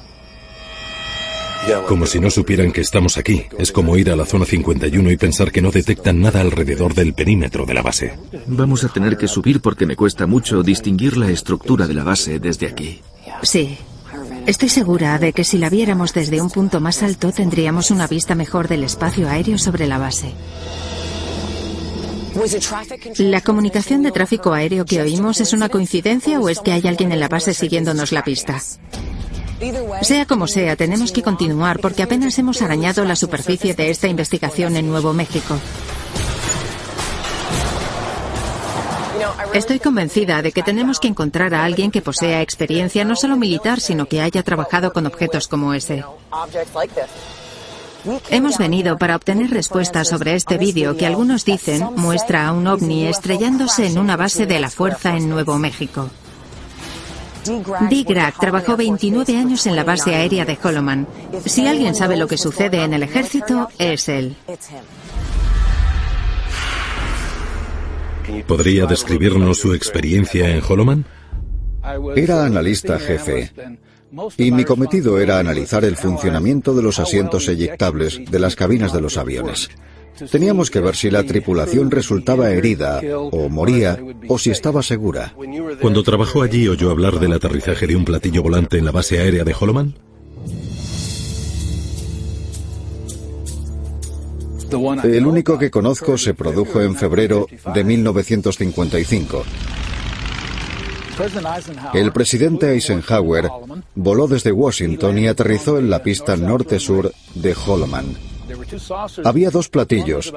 Como 1.87 2.05
si 2.05 2.19
no 2.19 2.29
supieran 2.29 2.71
que 2.71 2.81
estamos 2.81 3.17
aquí. 3.17 3.45
Es 3.57 3.71
como 3.71 3.97
ir 3.97 4.09
a 4.11 4.15
la 4.15 4.25
zona 4.25 4.45
51 4.45 5.11
y 5.11 5.17
pensar 5.17 5.51
que 5.51 5.61
no 5.61 5.71
detectan 5.71 6.21
nada 6.21 6.41
alrededor 6.41 6.93
del 6.93 7.13
perímetro 7.13 7.65
de 7.65 7.73
la 7.73 7.81
base. 7.81 8.13
Vamos 8.47 8.83
a 8.83 8.89
tener 8.89 9.17
que 9.17 9.27
subir 9.27 9.61
porque 9.61 9.85
me 9.85 9.95
cuesta 9.95 10.27
mucho 10.27 10.63
distinguir 10.63 11.17
la 11.17 11.29
estructura 11.29 11.87
de 11.87 11.93
la 11.93 12.03
base 12.03 12.39
desde 12.39 12.67
aquí. 12.67 13.01
Sí. 13.41 13.77
Estoy 14.45 14.69
segura 14.69 15.17
de 15.17 15.33
que 15.33 15.43
si 15.43 15.57
la 15.57 15.69
viéramos 15.69 16.13
desde 16.13 16.41
un 16.41 16.49
punto 16.49 16.79
más 16.79 17.01
alto 17.01 17.31
tendríamos 17.31 17.89
una 17.89 18.07
vista 18.07 18.35
mejor 18.35 18.67
del 18.67 18.83
espacio 18.83 19.27
aéreo 19.27 19.57
sobre 19.57 19.87
la 19.87 19.97
base. 19.97 20.33
¿La 23.17 23.41
comunicación 23.41 24.03
de 24.03 24.11
tráfico 24.11 24.53
aéreo 24.53 24.85
que 24.85 25.01
oímos 25.01 25.39
es 25.39 25.53
una 25.53 25.69
coincidencia 25.69 26.39
o 26.39 26.49
es 26.49 26.59
que 26.59 26.73
hay 26.73 26.85
alguien 26.85 27.11
en 27.11 27.19
la 27.19 27.29
base 27.29 27.53
siguiéndonos 27.53 28.11
la 28.11 28.23
pista? 28.23 28.61
Sea 30.01 30.25
como 30.25 30.47
sea, 30.47 30.75
tenemos 30.75 31.11
que 31.11 31.23
continuar 31.23 31.79
porque 31.79 32.03
apenas 32.03 32.37
hemos 32.37 32.61
arañado 32.61 33.05
la 33.05 33.15
superficie 33.15 33.73
de 33.73 33.89
esta 33.89 34.07
investigación 34.07 34.75
en 34.75 34.89
Nuevo 34.89 35.13
México. 35.13 35.57
Estoy 39.53 39.79
convencida 39.79 40.41
de 40.41 40.51
que 40.51 40.63
tenemos 40.63 40.99
que 40.99 41.07
encontrar 41.07 41.53
a 41.53 41.63
alguien 41.63 41.89
que 41.89 42.01
posea 42.01 42.41
experiencia 42.41 43.05
no 43.05 43.15
solo 43.15 43.37
militar, 43.37 43.79
sino 43.79 44.05
que 44.05 44.21
haya 44.21 44.43
trabajado 44.43 44.91
con 44.91 45.05
objetos 45.05 45.47
como 45.47 45.73
ese. 45.73 46.03
Hemos 48.29 48.57
venido 48.57 48.97
para 48.97 49.15
obtener 49.15 49.49
respuestas 49.49 50.09
sobre 50.09 50.35
este 50.35 50.57
vídeo 50.57 50.95
que 50.95 51.07
algunos 51.07 51.45
dicen 51.45 51.87
muestra 51.95 52.47
a 52.47 52.51
un 52.51 52.67
ovni 52.67 53.07
estrellándose 53.07 53.87
en 53.87 53.97
una 53.97 54.15
base 54.15 54.45
de 54.45 54.59
la 54.59 54.69
fuerza 54.69 55.15
en 55.15 55.29
Nuevo 55.29 55.57
México. 55.57 56.09
D. 57.45 58.03
Grag 58.03 58.39
trabajó 58.39 58.75
29 58.75 59.37
años 59.37 59.67
en 59.67 59.75
la 59.75 59.83
base 59.83 60.15
aérea 60.15 60.45
de 60.45 60.57
Holoman. 60.61 61.07
Si 61.45 61.67
alguien 61.67 61.93
sabe 61.93 62.17
lo 62.17 62.27
que 62.27 62.37
sucede 62.37 62.83
en 62.83 62.93
el 62.93 63.03
ejército, 63.03 63.69
es 63.77 64.09
él. 64.09 64.35
¿Podría 68.47 68.85
describirnos 68.87 69.59
su 69.59 69.73
experiencia 69.73 70.49
en 70.49 70.61
Holoman? 70.67 71.05
Era 72.15 72.45
analista 72.45 72.97
jefe 72.97 73.51
y 74.37 74.51
mi 74.51 74.63
cometido 74.63 75.19
era 75.19 75.39
analizar 75.39 75.85
el 75.85 75.97
funcionamiento 75.97 76.73
de 76.73 76.81
los 76.81 76.99
asientos 76.99 77.47
eyectables 77.47 78.19
de 78.29 78.39
las 78.39 78.55
cabinas 78.55 78.91
de 78.93 79.01
los 79.01 79.17
aviones. 79.17 79.69
Teníamos 80.31 80.71
que 80.71 80.79
ver 80.79 80.95
si 80.95 81.09
la 81.09 81.23
tripulación 81.23 81.91
resultaba 81.91 82.51
herida 82.51 83.01
o 83.31 83.49
moría 83.49 83.99
o 84.27 84.37
si 84.37 84.51
estaba 84.51 84.81
segura. 84.81 85.33
Cuando 85.81 86.03
trabajó 86.03 86.41
allí 86.41 86.67
oyó 86.67 86.91
hablar 86.91 87.19
del 87.19 87.33
aterrizaje 87.33 87.87
de 87.87 87.95
un 87.95 88.05
platillo 88.05 88.41
volante 88.43 88.77
en 88.77 88.85
la 88.85 88.91
base 88.91 89.19
aérea 89.19 89.43
de 89.43 89.55
Holoman. 89.59 89.95
El 95.03 95.25
único 95.25 95.57
que 95.57 95.71
conozco 95.71 96.17
se 96.17 96.33
produjo 96.33 96.81
en 96.81 96.95
febrero 96.95 97.47
de 97.73 97.83
1955. 97.83 99.43
El 101.93 102.11
presidente 102.11 102.71
Eisenhower 102.71 103.49
voló 103.95 104.27
desde 104.27 104.51
Washington 104.51 105.17
y 105.17 105.27
aterrizó 105.27 105.77
en 105.77 105.89
la 105.89 106.03
pista 106.03 106.35
norte-sur 106.35 107.13
de 107.35 107.55
Holoman. 107.65 108.34
Había 109.23 109.49
dos 109.49 109.69
platillos, 109.69 110.33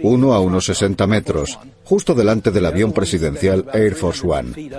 uno 0.00 0.34
a 0.34 0.40
unos 0.40 0.66
60 0.66 1.06
metros, 1.06 1.58
justo 1.84 2.14
delante 2.14 2.50
del 2.50 2.66
avión 2.66 2.92
presidencial 2.92 3.66
Air 3.72 3.94
Force 3.94 4.26
One. 4.26 4.70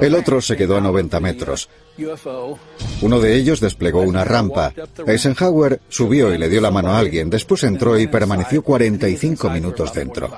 El 0.00 0.14
otro 0.14 0.40
se 0.40 0.56
quedó 0.56 0.76
a 0.76 0.80
90 0.80 1.20
metros. 1.20 1.68
Uno 3.00 3.20
de 3.20 3.36
ellos 3.36 3.60
desplegó 3.60 4.02
una 4.02 4.24
rampa. 4.24 4.72
Eisenhower 5.06 5.80
subió 5.88 6.34
y 6.34 6.38
le 6.38 6.48
dio 6.48 6.60
la 6.60 6.70
mano 6.70 6.90
a 6.90 6.98
alguien, 6.98 7.30
después 7.30 7.62
entró 7.64 7.98
y 7.98 8.06
permaneció 8.06 8.62
45 8.62 9.50
minutos 9.50 9.92
dentro. 9.92 10.30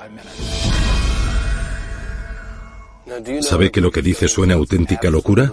¿Sabe 3.41 3.71
que 3.71 3.81
lo 3.81 3.91
que 3.91 4.01
dice 4.01 4.27
suena 4.27 4.53
auténtica 4.53 5.09
locura? 5.09 5.51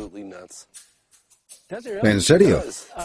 ¿En 2.03 2.23
serio? 2.23 2.63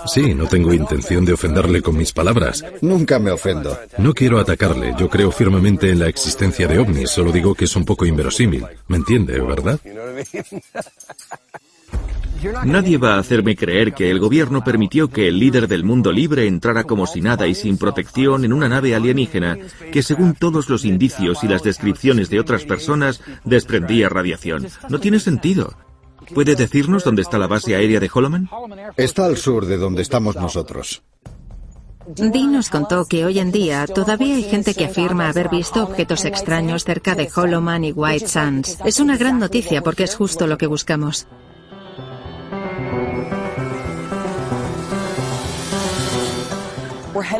Sí, 0.07 0.33
no 0.33 0.47
tengo 0.47 0.73
intención 0.73 1.25
de 1.25 1.33
ofenderle 1.33 1.81
con 1.81 1.97
mis 1.97 2.13
palabras. 2.13 2.63
Nunca 2.81 3.19
me 3.19 3.31
ofendo. 3.31 3.77
No 3.97 4.13
quiero 4.13 4.39
atacarle. 4.39 4.95
Yo 4.97 5.09
creo 5.09 5.31
firmemente 5.31 5.89
en 5.89 5.99
la 5.99 6.07
existencia 6.07 6.65
de 6.67 6.79
ovnis. 6.79 7.09
Solo 7.09 7.33
digo 7.33 7.55
que 7.55 7.65
es 7.65 7.75
un 7.75 7.83
poco 7.83 8.05
inverosímil. 8.05 8.65
¿Me 8.87 8.97
entiende, 8.97 9.37
verdad? 9.41 9.81
Nadie 12.63 12.97
va 12.97 13.15
a 13.15 13.19
hacerme 13.19 13.55
creer 13.57 13.93
que 13.93 14.09
el 14.09 14.19
gobierno 14.19 14.63
permitió 14.63 15.09
que 15.09 15.27
el 15.27 15.39
líder 15.39 15.67
del 15.67 15.83
mundo 15.83 16.13
libre 16.13 16.47
entrara 16.47 16.85
como 16.85 17.05
si 17.05 17.19
nada 17.19 17.47
y 17.47 17.55
sin 17.55 17.77
protección 17.77 18.45
en 18.45 18.53
una 18.53 18.69
nave 18.69 18.95
alienígena 18.95 19.57
que 19.91 20.03
según 20.03 20.35
todos 20.35 20.69
los 20.69 20.85
indicios 20.85 21.43
y 21.43 21.47
las 21.47 21.63
descripciones 21.63 22.29
de 22.29 22.39
otras 22.39 22.63
personas 22.63 23.21
desprendía 23.43 24.09
radiación. 24.09 24.67
No 24.89 24.99
tiene 24.99 25.19
sentido. 25.19 25.73
¿Puede 26.33 26.55
decirnos 26.55 27.03
dónde 27.03 27.21
está 27.21 27.37
la 27.37 27.47
base 27.47 27.75
aérea 27.75 27.99
de 27.99 28.09
Holoman? 28.13 28.49
Está 28.97 29.25
al 29.25 29.37
sur 29.37 29.65
de 29.65 29.77
donde 29.77 30.01
estamos 30.01 30.35
nosotros. 30.35 31.03
Dean 32.05 32.51
nos 32.51 32.69
contó 32.69 33.05
que 33.05 33.23
hoy 33.23 33.39
en 33.39 33.51
día 33.51 33.87
todavía 33.87 34.35
hay 34.35 34.43
gente 34.43 34.73
que 34.73 34.85
afirma 34.85 35.29
haber 35.29 35.49
visto 35.49 35.83
objetos 35.83 36.25
extraños 36.25 36.83
cerca 36.83 37.15
de 37.15 37.29
Holloman 37.33 37.85
y 37.85 37.91
White 37.93 38.27
Sands. 38.27 38.77
Es 38.83 38.99
una 38.99 39.17
gran 39.17 39.39
noticia 39.39 39.81
porque 39.81 40.03
es 40.03 40.15
justo 40.15 40.45
lo 40.45 40.57
que 40.57 40.67
buscamos. 40.67 41.27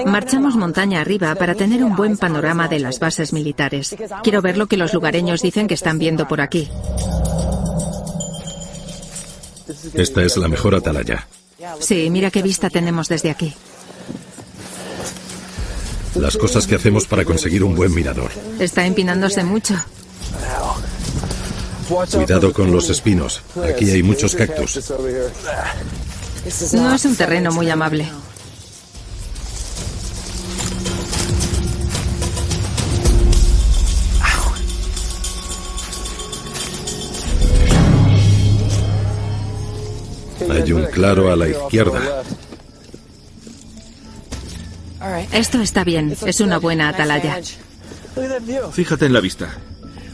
Marchamos 0.05 0.55
montaña 0.55 1.01
arriba 1.01 1.35
para 1.35 1.55
tener 1.55 1.83
un 1.83 1.95
buen 1.95 2.17
panorama 2.17 2.67
de 2.67 2.79
las 2.79 2.99
bases 2.99 3.33
militares. 3.33 3.95
Quiero 4.23 4.41
ver 4.41 4.57
lo 4.57 4.67
que 4.67 4.77
los 4.77 4.93
lugareños 4.93 5.41
dicen 5.41 5.67
que 5.67 5.73
están 5.73 5.99
viendo 5.99 6.27
por 6.27 6.39
aquí. 6.39 6.69
Esta 9.93 10.23
es 10.23 10.37
la 10.37 10.47
mejor 10.47 10.75
atalaya. 10.75 11.27
Sí, 11.79 12.09
mira 12.09 12.29
qué 12.31 12.41
vista 12.41 12.69
tenemos 12.69 13.07
desde 13.07 13.29
aquí. 13.29 13.53
Las 16.15 16.37
cosas 16.37 16.67
que 16.67 16.75
hacemos 16.75 17.07
para 17.07 17.25
conseguir 17.25 17.63
un 17.63 17.75
buen 17.75 17.93
mirador. 17.93 18.31
Está 18.59 18.85
empinándose 18.85 19.43
mucho. 19.43 19.75
Cuidado 22.11 22.53
con 22.53 22.71
los 22.71 22.89
espinos. 22.89 23.41
Aquí 23.63 23.89
hay 23.89 24.03
muchos 24.03 24.35
cactus. 24.35 24.91
No 26.73 26.93
es 26.93 27.05
un 27.05 27.15
terreno 27.15 27.51
muy 27.51 27.69
amable. 27.69 28.07
Claro 40.93 41.31
a 41.31 41.35
la 41.35 41.49
izquierda. 41.49 42.23
Esto 45.31 45.61
está 45.61 45.83
bien, 45.83 46.15
es 46.25 46.39
una 46.39 46.59
buena 46.59 46.89
atalaya. 46.89 47.39
Fíjate 48.71 49.05
en 49.05 49.13
la 49.13 49.19
vista. 49.19 49.57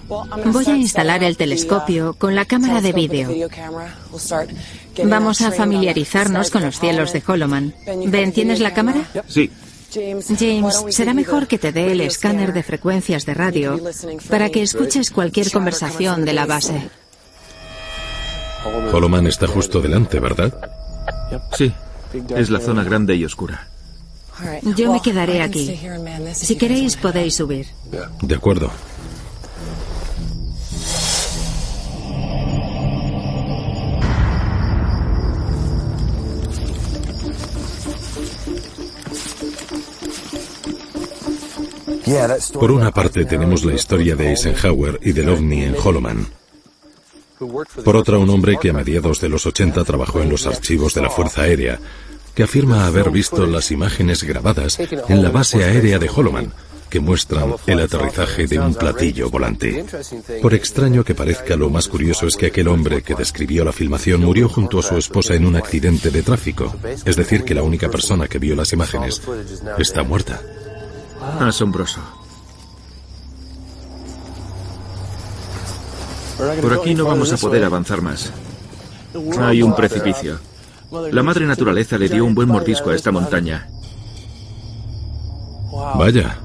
Voy 0.07 0.65
a 0.65 0.75
instalar 0.75 1.23
el 1.23 1.37
telescopio 1.37 2.13
con 2.13 2.33
la 2.33 2.45
cámara 2.45 2.81
de 2.81 2.93
vídeo. 2.93 3.29
Vamos 5.03 5.41
a 5.41 5.51
familiarizarnos 5.51 6.49
con 6.49 6.63
los 6.63 6.79
cielos 6.79 7.13
de 7.13 7.21
Holloman. 7.25 7.75
Ben, 8.07 8.31
¿tienes 8.31 8.59
la 8.59 8.73
cámara? 8.73 9.07
Sí. 9.27 9.51
James, 9.91 10.85
será 10.89 11.13
mejor 11.13 11.47
que 11.47 11.57
te 11.57 11.71
dé 11.71 11.91
el 11.91 12.01
escáner 12.01 12.53
de 12.53 12.61
frecuencias 12.61 13.25
de 13.25 13.33
radio 13.33 13.79
para 14.29 14.49
que 14.49 14.61
escuches 14.61 15.09
cualquier 15.09 15.51
conversación 15.51 16.25
de 16.25 16.33
la 16.33 16.45
base. 16.45 16.89
Holloman 18.93 19.27
está 19.27 19.47
justo 19.47 19.81
delante, 19.81 20.19
¿verdad? 20.19 20.53
Sí. 21.53 21.73
Es 22.35 22.49
la 22.49 22.59
zona 22.59 22.83
grande 22.83 23.15
y 23.15 23.25
oscura. 23.25 23.67
Yo 24.75 24.91
me 24.91 25.01
quedaré 25.01 25.41
aquí. 25.41 25.79
Si 26.33 26.55
queréis 26.55 26.95
podéis 26.95 27.35
subir. 27.35 27.67
De 28.21 28.35
acuerdo. 28.35 28.71
Por 42.53 42.71
una 42.71 42.91
parte 42.91 43.25
tenemos 43.25 43.63
la 43.63 43.73
historia 43.73 44.15
de 44.15 44.29
Eisenhower 44.29 44.99
y 45.03 45.11
del 45.11 45.29
ovni 45.29 45.63
en 45.63 45.75
Holloman. 45.75 46.38
Por 47.83 47.95
otra, 47.95 48.17
un 48.17 48.29
hombre 48.29 48.57
que 48.61 48.69
a 48.69 48.73
mediados 48.73 49.21
de 49.21 49.29
los 49.29 49.45
80 49.45 49.83
trabajó 49.85 50.21
en 50.21 50.29
los 50.29 50.45
archivos 50.45 50.93
de 50.93 51.01
la 51.01 51.09
Fuerza 51.09 51.43
Aérea, 51.43 51.79
que 52.35 52.43
afirma 52.43 52.85
haber 52.85 53.09
visto 53.11 53.45
las 53.45 53.71
imágenes 53.71 54.23
grabadas 54.23 54.79
en 54.79 55.23
la 55.23 55.29
base 55.29 55.63
aérea 55.63 55.99
de 55.99 56.09
Holloman, 56.09 56.51
que 56.89 56.99
muestran 56.99 57.55
el 57.67 57.79
aterrizaje 57.79 58.47
de 58.47 58.59
un 58.59 58.73
platillo 58.73 59.29
volante. 59.29 59.85
Por 60.41 60.53
extraño 60.53 61.03
que 61.03 61.15
parezca, 61.15 61.55
lo 61.55 61.69
más 61.69 61.87
curioso 61.87 62.27
es 62.27 62.35
que 62.35 62.47
aquel 62.47 62.67
hombre 62.67 63.03
que 63.03 63.15
describió 63.15 63.63
la 63.63 63.71
filmación 63.71 64.21
murió 64.21 64.49
junto 64.49 64.79
a 64.79 64.83
su 64.83 64.97
esposa 64.97 65.35
en 65.35 65.45
un 65.45 65.55
accidente 65.55 66.09
de 66.09 66.23
tráfico. 66.23 66.75
Es 67.05 67.15
decir, 67.15 67.43
que 67.43 67.55
la 67.55 67.63
única 67.63 67.89
persona 67.89 68.27
que 68.27 68.39
vio 68.39 68.55
las 68.55 68.73
imágenes 68.73 69.21
está 69.77 70.03
muerta. 70.03 70.41
Asombroso. 71.39 72.18
Por 76.61 76.73
aquí 76.73 76.95
no 76.95 77.05
vamos 77.05 77.33
a 77.33 77.37
poder 77.37 77.63
avanzar 77.63 78.01
más. 78.01 78.31
Hay 79.39 79.61
un 79.61 79.75
precipicio. 79.75 80.39
La 81.11 81.21
madre 81.21 81.45
naturaleza 81.45 81.97
le 81.97 82.09
dio 82.09 82.25
un 82.25 82.33
buen 82.33 82.47
mordisco 82.47 82.89
a 82.89 82.95
esta 82.95 83.11
montaña. 83.11 83.67
Vaya, 85.95 86.37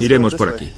Iremos 0.00 0.34
por 0.34 0.48
aquí. 0.50 0.70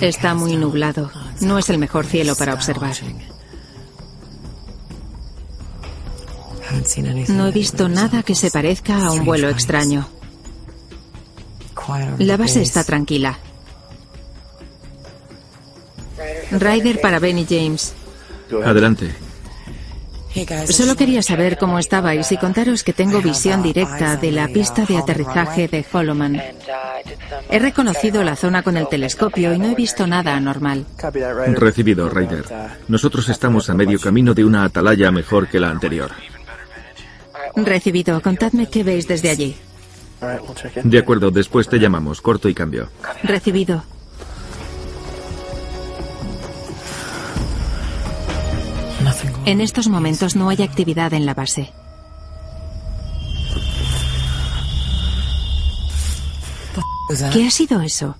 Está 0.00 0.34
muy 0.34 0.56
nublado. 0.56 1.10
No 1.40 1.58
es 1.58 1.68
el 1.70 1.78
mejor 1.78 2.06
cielo 2.06 2.36
para 2.36 2.54
observar. 2.54 2.94
No 7.28 7.46
he 7.46 7.52
visto 7.52 7.88
nada 7.88 8.22
que 8.22 8.34
se 8.34 8.50
parezca 8.50 9.06
a 9.06 9.12
un 9.12 9.24
vuelo 9.24 9.48
extraño. 9.48 10.08
La 12.18 12.36
base 12.36 12.62
está 12.62 12.84
tranquila. 12.84 13.38
Ryder 16.50 17.00
para 17.00 17.18
Benny 17.18 17.46
James. 17.48 17.94
Adelante. 18.64 19.14
Solo 20.68 20.96
quería 20.96 21.22
saber 21.22 21.56
cómo 21.56 21.78
estabais 21.78 22.30
y 22.30 22.36
contaros 22.36 22.82
que 22.82 22.92
tengo 22.92 23.22
visión 23.22 23.62
directa 23.62 24.16
de 24.16 24.32
la 24.32 24.48
pista 24.48 24.84
de 24.84 24.98
aterrizaje 24.98 25.66
de 25.66 25.84
Holloman. 25.90 26.42
He 27.50 27.58
reconocido 27.58 28.22
la 28.22 28.36
zona 28.36 28.62
con 28.62 28.76
el 28.76 28.86
telescopio 28.88 29.54
y 29.54 29.58
no 29.58 29.70
he 29.70 29.74
visto 29.74 30.06
nada 30.06 30.36
anormal. 30.36 30.84
Recibido, 31.54 32.10
Ryder. 32.10 32.44
Nosotros 32.88 33.28
estamos 33.30 33.70
a 33.70 33.74
medio 33.74 33.98
camino 33.98 34.34
de 34.34 34.44
una 34.44 34.64
atalaya 34.64 35.10
mejor 35.10 35.48
que 35.48 35.58
la 35.58 35.70
anterior. 35.70 36.10
Recibido. 37.54 38.20
Contadme 38.20 38.68
qué 38.68 38.84
veis 38.84 39.08
desde 39.08 39.30
allí. 39.30 39.56
De 40.84 40.98
acuerdo, 40.98 41.30
después 41.30 41.68
te 41.68 41.78
llamamos. 41.78 42.20
Corto 42.20 42.48
y 42.48 42.54
cambio. 42.54 42.88
Recibido. 43.22 43.82
En 49.44 49.60
estos 49.60 49.88
momentos 49.88 50.34
no 50.34 50.48
hay 50.48 50.62
actividad 50.62 51.12
en 51.12 51.24
la 51.24 51.34
base. 51.34 51.72
¿Qué 57.32 57.46
ha 57.46 57.50
sido 57.50 57.80
eso? 57.80 58.16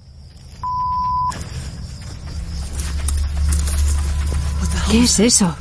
¿Qué 4.88 5.02
es 5.02 5.18
eso? 5.18 5.52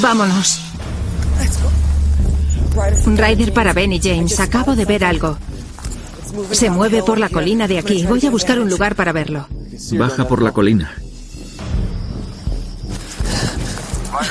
Vámonos. 0.00 0.65
Ryder 3.06 3.52
para 3.52 3.72
Benny 3.72 4.00
James. 4.02 4.40
Acabo 4.40 4.74
de 4.74 4.84
ver 4.84 5.04
algo. 5.04 5.38
Se 6.50 6.70
mueve 6.70 7.02
por 7.02 7.18
la 7.18 7.28
colina 7.28 7.68
de 7.68 7.78
aquí. 7.78 8.04
Voy 8.04 8.24
a 8.26 8.30
buscar 8.30 8.58
un 8.58 8.68
lugar 8.68 8.96
para 8.96 9.12
verlo. 9.12 9.46
Baja 9.92 10.26
por 10.26 10.42
la 10.42 10.52
colina. 10.52 10.92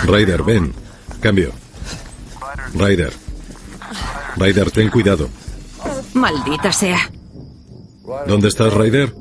Ryder, 0.05 0.43
ven. 0.43 0.73
Cambio. 1.21 1.51
Ryder. 2.73 3.13
Ryder, 4.38 4.71
ten 4.71 4.89
cuidado. 4.89 5.29
Maldita 6.13 6.71
sea. 6.71 6.99
¿Dónde 8.27 8.49
estás, 8.49 8.73
Ryder? 8.73 9.13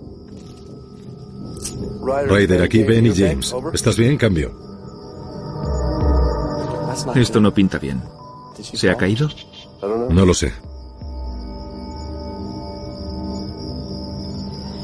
Ryder, 2.29 2.63
aquí 2.63 2.83
Ben 2.83 3.07
y 3.07 3.15
James. 3.15 3.55
¿Estás 3.73 3.97
bien? 3.97 4.17
Cambio. 4.17 4.53
Esto 7.15 7.41
no 7.41 7.53
pinta 7.53 7.79
bien. 7.79 8.03
¿Se 8.73 8.91
ha 8.91 8.97
caído? 8.97 9.29
No 10.11 10.25
lo 10.25 10.35
sé. 10.35 10.53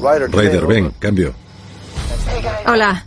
Ryder, 0.01 0.65
ven, 0.65 0.91
cambio. 0.99 1.33
Hola. 2.65 3.05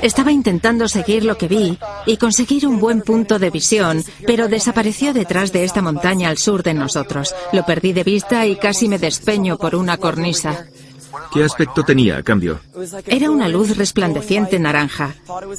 Estaba 0.00 0.32
intentando 0.32 0.88
seguir 0.88 1.24
lo 1.24 1.38
que 1.38 1.48
vi 1.48 1.78
y 2.06 2.16
conseguir 2.16 2.66
un 2.66 2.80
buen 2.80 3.02
punto 3.02 3.38
de 3.38 3.50
visión, 3.50 4.02
pero 4.26 4.48
desapareció 4.48 5.12
detrás 5.12 5.52
de 5.52 5.64
esta 5.64 5.80
montaña 5.80 6.28
al 6.28 6.38
sur 6.38 6.62
de 6.62 6.74
nosotros. 6.74 7.34
Lo 7.52 7.64
perdí 7.64 7.92
de 7.92 8.02
vista 8.02 8.46
y 8.46 8.56
casi 8.56 8.88
me 8.88 8.98
despeño 8.98 9.58
por 9.58 9.76
una 9.76 9.98
cornisa. 9.98 10.66
¿Qué 11.32 11.44
aspecto 11.44 11.82
tenía 11.82 12.18
a 12.18 12.22
cambio? 12.22 12.60
Era 13.06 13.30
una 13.30 13.48
luz 13.48 13.76
resplandeciente 13.76 14.58
naranja. 14.58 15.14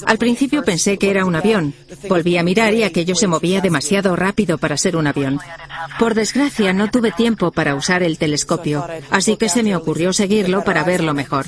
Al 0.05 0.17
principio 0.17 0.63
pensé 0.63 0.97
que 0.97 1.09
era 1.09 1.25
un 1.25 1.35
avión. 1.35 1.73
Volví 2.07 2.37
a 2.37 2.43
mirar 2.43 2.73
y 2.73 2.83
aquello 2.83 3.15
se 3.15 3.27
movía 3.27 3.61
demasiado 3.61 4.15
rápido 4.15 4.57
para 4.57 4.77
ser 4.77 4.95
un 4.95 5.07
avión. 5.07 5.39
Por 5.99 6.13
desgracia 6.13 6.73
no 6.73 6.89
tuve 6.89 7.11
tiempo 7.11 7.51
para 7.51 7.75
usar 7.75 8.03
el 8.03 8.17
telescopio, 8.17 8.85
así 9.09 9.37
que 9.37 9.49
se 9.49 9.63
me 9.63 9.75
ocurrió 9.75 10.13
seguirlo 10.13 10.63
para 10.63 10.83
verlo 10.83 11.13
mejor. 11.13 11.45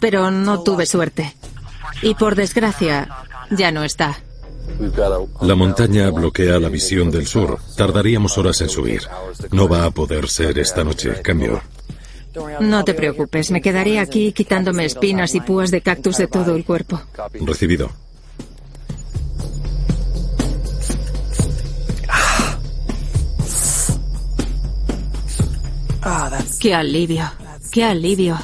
Pero 0.00 0.30
no 0.30 0.62
tuve 0.62 0.86
suerte. 0.86 1.34
Y 2.02 2.14
por 2.14 2.34
desgracia, 2.34 3.08
ya 3.50 3.70
no 3.72 3.84
está. 3.84 4.18
La 5.40 5.54
montaña 5.54 6.10
bloquea 6.10 6.60
la 6.60 6.68
visión 6.68 7.10
del 7.10 7.26
sur. 7.26 7.58
Tardaríamos 7.76 8.36
horas 8.38 8.60
en 8.60 8.68
subir. 8.68 9.02
No 9.50 9.68
va 9.68 9.84
a 9.84 9.90
poder 9.90 10.28
ser 10.28 10.58
esta 10.58 10.84
noche. 10.84 11.20
Cambio. 11.22 11.60
No 12.60 12.84
te 12.84 12.94
preocupes, 12.94 13.50
me 13.50 13.60
quedaré 13.60 13.98
aquí 13.98 14.32
quitándome 14.32 14.84
espinas 14.84 15.34
y 15.34 15.40
púas 15.40 15.70
de 15.70 15.80
cactus 15.80 16.18
de 16.18 16.26
todo 16.26 16.54
el 16.54 16.64
cuerpo. 16.64 17.00
Recibido. 17.40 17.90
Qué 26.60 26.74
alivio, 26.74 27.30
qué 27.70 27.84
alivio. 27.84 28.38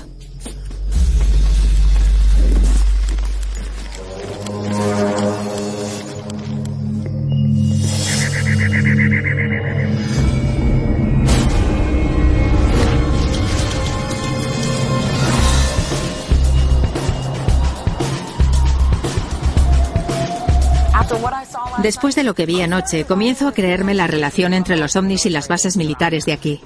Después 21.79 22.14
de 22.14 22.25
lo 22.25 22.35
que 22.35 22.47
vi 22.47 22.62
anoche, 22.62 23.05
comienzo 23.05 23.49
a 23.49 23.53
creerme 23.53 23.95
la 23.95 24.07
relación 24.07 24.55
entre 24.55 24.77
los 24.77 24.97
ovnis 24.97 25.27
y 25.27 25.31
las 25.31 25.49
bases 25.49 25.77
militares 25.77 26.25
de 26.25 26.33
aquí. 26.33 26.61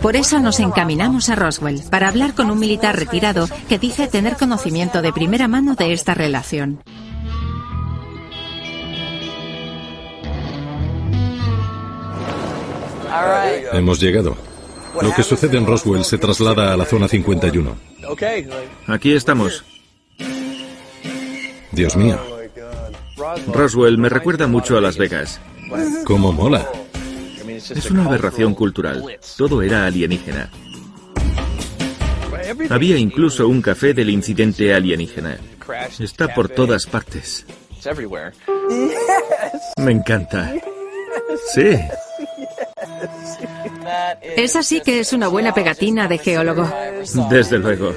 Por 0.00 0.16
eso 0.16 0.38
nos 0.38 0.60
encaminamos 0.60 1.28
a 1.28 1.34
Roswell, 1.34 1.82
para 1.90 2.08
hablar 2.08 2.34
con 2.34 2.50
un 2.50 2.58
militar 2.58 2.96
retirado 2.96 3.48
que 3.68 3.78
dice 3.78 4.06
tener 4.06 4.36
conocimiento 4.36 5.02
de 5.02 5.12
primera 5.12 5.48
mano 5.48 5.74
de 5.74 5.92
esta 5.92 6.14
relación. 6.14 6.82
Hemos 13.72 14.00
llegado. 14.00 14.36
Lo 15.00 15.12
que 15.12 15.22
sucede 15.22 15.58
en 15.58 15.66
Roswell 15.66 16.04
se 16.04 16.18
traslada 16.18 16.72
a 16.72 16.76
la 16.76 16.84
zona 16.84 17.08
51. 17.08 17.76
Aquí 18.86 19.12
estamos. 19.12 19.64
Dios 21.72 21.96
mío, 21.96 22.20
Roswell 23.46 23.98
me 23.98 24.08
recuerda 24.08 24.46
mucho 24.46 24.76
a 24.76 24.80
Las 24.80 24.96
Vegas. 24.96 25.40
cómo 26.04 26.32
mola. 26.32 26.68
Es 27.46 27.90
una 27.90 28.06
aberración 28.06 28.54
cultural. 28.54 29.04
Todo 29.36 29.62
era 29.62 29.86
alienígena. 29.86 30.50
Había 32.70 32.98
incluso 32.98 33.48
un 33.48 33.62
café 33.62 33.94
del 33.94 34.10
incidente 34.10 34.74
alienígena. 34.74 35.38
Está 35.98 36.34
por 36.34 36.48
todas 36.48 36.86
partes. 36.86 37.46
Me 39.78 39.92
encanta. 39.92 40.52
Sí. 41.52 41.78
Esa 44.36 44.62
sí 44.62 44.80
que 44.80 45.00
es 45.00 45.12
una 45.12 45.28
buena 45.28 45.54
pegatina 45.54 46.08
de 46.08 46.18
geólogo. 46.18 46.70
Desde 47.30 47.58
luego. 47.58 47.94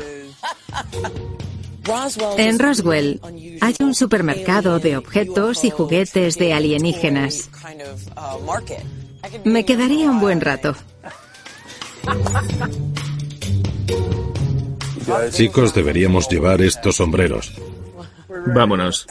En 2.38 2.60
Roswell 2.60 3.19
hay 3.62 3.76
un 3.80 3.93
supermercado 3.93 4.80
de 4.80 4.97
objetos 4.97 5.63
y 5.63 5.69
juguetes 5.69 6.38
de 6.38 6.54
alienígenas. 6.54 7.50
Me 9.43 9.65
quedaría 9.65 10.10
un 10.10 10.19
buen 10.19 10.41
rato. 10.41 10.76
Chicos, 15.32 15.73
deberíamos 15.73 16.28
llevar 16.28 16.62
estos 16.62 16.97
sombreros. 16.97 17.54
Vámonos. 18.47 19.08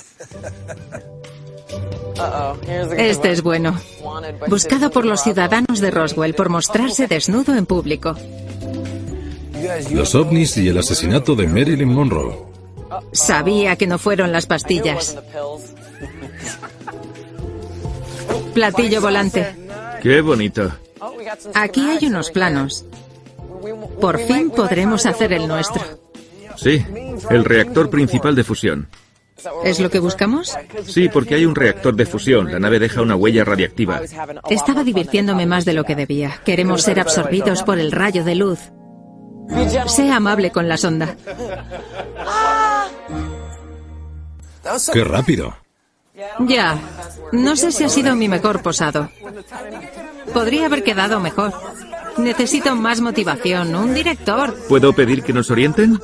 Este 2.97 3.31
es 3.31 3.43
bueno. 3.43 3.79
Buscado 4.49 4.91
por 4.91 5.05
los 5.05 5.23
ciudadanos 5.23 5.81
de 5.81 5.91
Roswell 5.91 6.35
por 6.35 6.49
mostrarse 6.49 7.07
desnudo 7.07 7.55
en 7.55 7.67
público. 7.67 8.15
Los 9.91 10.15
ovnis 10.15 10.57
y 10.59 10.69
el 10.69 10.79
asesinato 10.79 11.35
de 11.35 11.47
Marilyn 11.47 11.89
Monroe. 11.89 12.56
Sabía 13.13 13.77
que 13.77 13.87
no 13.87 13.99
fueron 13.99 14.33
las 14.33 14.47
pastillas. 14.47 15.17
Platillo 18.55 19.01
volante. 19.01 19.55
Qué 20.03 20.21
bonito. 20.21 20.73
Aquí 21.55 21.89
hay 21.89 22.07
unos 22.07 22.31
planos. 22.31 22.85
Por 24.01 24.19
fin 24.21 24.51
podremos 24.51 25.07
hacer 25.07 25.33
el 25.33 25.49
nuestro. 25.49 25.83
Sí, 26.57 26.85
el 27.31 27.45
reactor 27.45 27.91
principal 27.91 28.35
de 28.35 28.45
fusión. 28.45 28.89
¿Es 29.65 29.81
lo 29.81 29.91
que 29.91 29.99
buscamos? 29.99 30.57
Sí, 30.87 31.09
porque 31.09 31.35
hay 31.35 31.45
un 31.45 31.55
reactor 31.55 31.95
de 31.95 32.07
fusión. 32.07 32.51
La 32.51 32.59
nave 32.59 32.79
deja 32.79 33.03
una 33.03 33.17
huella 33.17 33.45
radiactiva. 33.45 34.01
Estaba 34.49 34.83
divirtiéndome 34.83 35.47
más 35.47 35.65
de 35.65 35.75
lo 35.75 35.85
que 35.85 35.95
debía. 35.95 36.41
Queremos 36.45 36.83
ser 36.83 37.01
absorbidos 37.01 37.63
por 37.63 37.79
el 37.79 37.93
rayo 37.93 38.25
de 38.25 38.35
luz. 38.35 38.59
Sea 39.87 40.17
amable 40.17 40.51
con 40.51 40.69
la 40.69 40.77
sonda. 40.77 41.17
¡Qué 44.93 45.05
rápido! 45.05 45.55
Ya. 46.41 46.79
No 47.33 47.57
sé 47.57 47.73
si 47.73 47.85
ha 47.85 47.89
sido 47.89 48.15
mi 48.17 48.29
mejor 48.29 48.63
posado. 48.63 49.11
Podría 50.33 50.67
haber 50.67 50.83
quedado 50.83 51.21
mejor. 51.21 51.53
Necesito 52.17 52.75
más 52.75 53.01
motivación, 53.01 53.75
un 53.75 53.95
director. 53.95 54.57
¿Puedo 54.69 54.93
pedir 54.93 55.23
que 55.23 55.33
nos 55.33 55.51
orienten? 55.51 56.01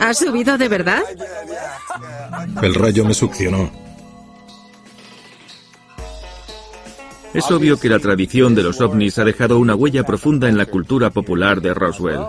¿Has 0.00 0.18
subido 0.18 0.58
de 0.58 0.68
verdad? 0.68 1.02
El 2.62 2.74
rayo 2.74 3.04
me 3.04 3.14
succionó. 3.14 3.83
Es 7.34 7.50
obvio 7.50 7.78
que 7.78 7.88
la 7.88 7.98
tradición 7.98 8.54
de 8.54 8.62
los 8.62 8.80
ovnis 8.80 9.18
ha 9.18 9.24
dejado 9.24 9.58
una 9.58 9.74
huella 9.74 10.04
profunda 10.04 10.48
en 10.48 10.56
la 10.56 10.66
cultura 10.66 11.10
popular 11.10 11.60
de 11.60 11.74
Roswell. 11.74 12.20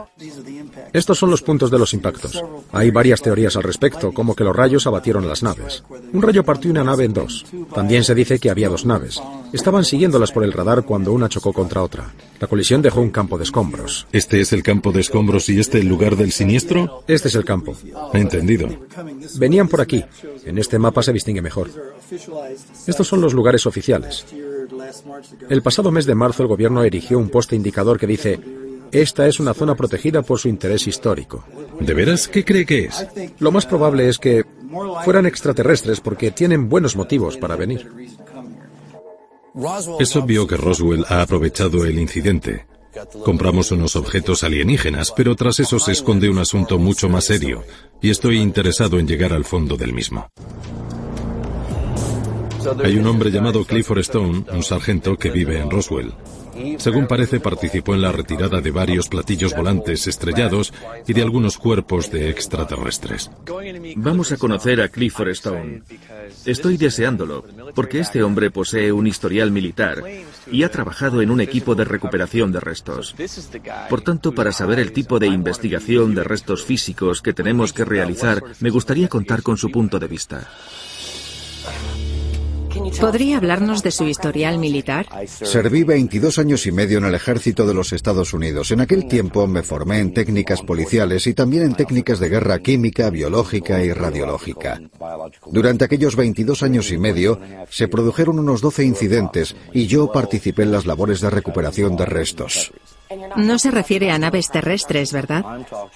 Estos 0.94 1.20
son 1.20 1.30
los 1.30 1.44
puntos 1.44 1.70
de 1.70 1.78
los 1.78 1.94
impactos. 1.94 2.42
Hay 2.72 2.90
varias 2.90 3.22
teorías 3.22 3.56
al 3.56 3.64
respecto, 3.64 4.12
como 4.12 4.36
que 4.36 4.44
los 4.44 4.56
rayos 4.56 4.88
abatieron 4.88 5.28
las 5.28 5.44
naves. 5.44 5.84
Un 6.12 6.22
rayo 6.22 6.44
partió 6.44 6.72
una 6.72 6.84
nave 6.84 7.06
en 7.06 7.14
dos. 7.14 7.46
También 7.74 8.04
se 8.04 8.16
dice 8.16 8.40
que 8.40 8.50
había 8.50 8.70
dos 8.70 8.86
naves. 8.86 9.22
Estaban 9.54 9.86
siguiéndolas 9.86 10.32
por 10.32 10.44
el 10.44 10.54
radar 10.54 10.84
cuando 10.84 11.14
una 11.14 11.30
chocó 11.30 11.54
contra 11.54 11.84
otra. 11.84 12.12
La 12.40 12.48
colisión 12.48 12.82
dejó 12.82 13.02
un 13.02 13.12
campo 13.12 13.38
de 13.38 13.44
escombros. 13.44 14.08
¿Este 14.12 14.42
es 14.42 14.54
el 14.54 14.64
campo 14.64 14.92
de 14.92 15.02
escombros 15.02 15.50
y 15.50 15.60
este 15.60 15.80
el 15.80 15.88
lugar 15.88 16.16
del 16.16 16.32
siniestro? 16.32 17.04
Este 17.08 17.28
es 17.28 17.36
el 17.36 17.46
campo. 17.46 17.76
Entendido. 18.14 18.68
Venían 19.38 19.68
por 19.68 19.82
aquí. 19.82 20.04
En 20.46 20.58
este 20.58 20.80
mapa 20.80 21.04
se 21.04 21.14
distingue 21.14 21.42
mejor. 21.42 21.70
Estos 22.88 23.08
son 23.08 23.22
los 23.22 23.34
lugares 23.34 23.66
oficiales. 23.66 24.26
El 25.50 25.62
pasado 25.62 25.92
mes 25.92 26.06
de 26.06 26.16
marzo 26.16 26.44
el 26.44 26.50
gobierno 26.50 26.84
erigió 26.84 27.18
un 27.18 27.30
poste 27.30 27.56
indicador 27.56 28.00
que 28.00 28.08
dice 28.08 28.40
esta 28.92 29.28
es 29.28 29.40
una 29.40 29.54
zona 29.54 29.76
protegida 29.76 30.22
por 30.22 30.40
su 30.40 30.48
interés 30.48 30.88
histórico. 30.88 31.44
¿De 31.80 31.94
veras 31.94 32.28
qué 32.28 32.46
cree 32.46 32.66
que 32.66 32.86
es? 32.86 33.06
Lo 33.40 33.52
más 33.52 33.66
probable 33.66 34.08
es 34.08 34.18
que 34.18 34.46
fueran 35.04 35.26
extraterrestres 35.26 36.00
porque 36.00 36.32
tienen 36.32 36.70
buenos 36.70 36.96
motivos 36.96 37.38
para 37.38 37.56
venir. 37.56 37.92
Es 40.00 40.16
obvio 40.16 40.48
que 40.48 40.58
Roswell 40.58 41.06
ha 41.10 41.22
aprovechado 41.22 41.86
el 41.86 42.00
incidente. 42.00 42.68
Compramos 43.24 43.72
unos 43.72 43.96
objetos 43.96 44.44
alienígenas, 44.44 45.12
pero 45.16 45.36
tras 45.36 45.60
eso 45.60 45.80
se 45.80 45.92
esconde 45.92 46.30
un 46.30 46.38
asunto 46.38 46.80
mucho 46.80 47.10
más 47.10 47.26
serio, 47.26 47.64
y 48.02 48.10
estoy 48.10 48.38
interesado 48.38 49.00
en 49.00 49.08
llegar 49.08 49.34
al 49.34 49.44
fondo 49.44 49.76
del 49.76 49.94
mismo. 49.94 50.30
Hay 52.84 52.98
un 52.98 53.06
hombre 53.08 53.32
llamado 53.32 53.64
Clifford 53.66 54.00
Stone, 54.00 54.46
un 54.52 54.64
sargento 54.64 55.18
que 55.18 55.30
vive 55.30 55.60
en 55.60 55.70
Roswell. 55.70 56.14
Según 56.78 57.06
parece, 57.06 57.40
participó 57.40 57.94
en 57.94 58.02
la 58.02 58.12
retirada 58.12 58.62
de 58.62 58.72
varios 58.72 59.10
platillos 59.10 59.54
volantes 59.54 60.08
estrellados 60.08 60.74
y 61.06 61.14
de 61.14 61.22
algunos 61.22 61.58
cuerpos 61.58 62.10
de 62.12 62.30
extraterrestres. 62.30 63.30
Vamos 63.98 64.32
a 64.32 64.38
conocer 64.38 64.82
a 64.82 64.88
Clifford 64.88 65.30
Stone. 65.30 65.84
Estoy 66.46 66.78
deseándolo, 66.78 67.44
porque 67.76 68.00
este 68.00 68.24
hombre 68.24 68.52
posee 68.52 68.92
un 68.92 69.06
historial 69.06 69.52
militar 69.52 70.02
y 70.50 70.64
ha 70.64 70.72
trabajado 70.72 71.22
en 71.22 71.30
un 71.30 71.42
equipo 71.42 71.76
de 71.76 71.84
recuperación 71.84 72.52
de 72.52 72.62
restos. 72.62 73.16
Por 73.90 74.02
tanto, 74.02 74.32
para 74.32 74.52
saber 74.52 74.80
el 74.80 74.94
tipo 74.94 75.20
de 75.20 75.28
investigación 75.28 76.16
de 76.16 76.24
restos 76.24 76.64
físicos 76.64 77.22
que 77.22 77.34
tenemos 77.34 77.74
que 77.74 77.86
realizar, 77.86 78.42
me 78.62 78.70
gustaría 78.70 79.10
contar 79.10 79.44
con 79.44 79.58
su 79.58 79.70
punto 79.70 80.00
de 80.00 80.08
vista. 80.08 80.50
¿Podría 83.00 83.38
hablarnos 83.38 83.84
de 83.84 83.92
su 83.92 84.06
historial 84.08 84.58
militar? 84.58 85.08
Serví 85.28 85.84
22 85.84 86.40
años 86.40 86.66
y 86.66 86.72
medio 86.72 86.98
en 86.98 87.06
el 87.06 87.16
ejército 87.16 87.66
de 87.66 87.74
los 87.74 87.94
Estados 87.94 88.34
Unidos. 88.34 88.72
En 88.72 88.82
aquel 88.82 89.08
tiempo 89.08 89.48
me 89.48 89.64
formé 89.64 90.00
en 90.00 90.14
técnicas 90.14 90.62
policiales 90.62 91.28
y 91.28 91.34
también 91.34 91.64
en 91.64 91.76
técnicas 91.76 92.20
de 92.20 92.30
guerra 92.30 92.60
química, 92.60 93.10
biológica 93.10 93.84
y 93.84 93.94
radiológica. 93.94 94.82
Durante 95.52 95.86
aquellos 95.86 96.16
22 96.16 96.64
años 96.64 96.92
y 96.92 96.98
medio 96.98 97.40
se 97.70 97.88
produjeron 97.88 98.40
unos 98.40 98.62
12 98.62 98.84
incidentes 98.84 99.56
y 99.74 99.88
yo 99.88 100.12
participé 100.12 100.64
en 100.64 100.72
las 100.72 100.86
labores 100.86 101.22
de 101.22 101.30
recuperación 101.30 101.96
de 101.96 102.06
restos. 102.06 102.72
No 103.36 103.60
se 103.60 103.72
refiere 103.72 104.12
a 104.12 104.18
naves 104.18 104.50
terrestres, 104.50 105.14
¿verdad? 105.14 105.44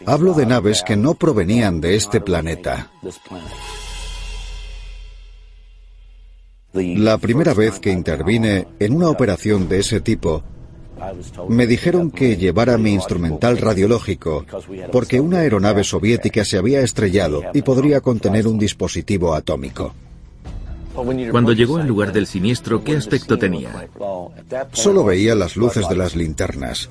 Hablo 0.06 0.34
de 0.34 0.46
naves 0.46 0.84
que 0.84 0.96
no 0.96 1.15
provenían 1.15 1.82
de 1.82 1.96
este 1.96 2.22
planeta. 2.22 2.92
La 6.73 7.17
primera 7.17 7.53
vez 7.53 7.79
que 7.79 7.91
intervine 7.91 8.67
en 8.79 8.95
una 8.95 9.10
operación 9.10 9.67
de 9.67 9.79
ese 9.79 10.01
tipo, 10.01 10.43
me 11.47 11.65
dijeron 11.65 12.12
que 12.12 12.38
llevara 12.38 12.77
mi 12.77 12.91
instrumental 12.91 13.58
radiológico 13.58 14.45
porque 14.91 15.19
una 15.19 15.39
aeronave 15.39 15.84
soviética 15.84 16.45
se 16.45 16.58
había 16.58 16.82
estrellado 16.82 17.43
y 17.53 17.62
podría 17.62 18.01
contener 18.01 18.47
un 18.47 18.60
dispositivo 18.60 19.34
atómico. 19.34 19.93
Cuando 21.32 21.53
llegó 21.53 21.77
al 21.77 21.88
lugar 21.88 22.12
del 22.12 22.27
siniestro, 22.27 22.84
¿qué 22.84 22.97
aspecto 22.97 23.38
tenía? 23.38 23.88
Solo 24.73 25.03
veía 25.03 25.36
las 25.36 25.55
luces 25.55 25.88
de 25.88 25.95
las 25.95 26.15
linternas. 26.15 26.89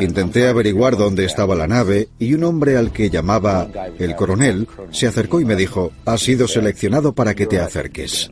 Intenté 0.00 0.48
averiguar 0.48 0.96
dónde 0.96 1.24
estaba 1.24 1.54
la 1.54 1.66
nave 1.66 2.08
y 2.18 2.34
un 2.34 2.44
hombre 2.44 2.76
al 2.76 2.92
que 2.92 3.10
llamaba 3.10 3.68
el 3.98 4.14
coronel 4.16 4.68
se 4.90 5.06
acercó 5.06 5.40
y 5.40 5.44
me 5.44 5.56
dijo, 5.56 5.92
has 6.04 6.20
sido 6.20 6.48
seleccionado 6.48 7.14
para 7.14 7.34
que 7.34 7.46
te 7.46 7.60
acerques. 7.60 8.30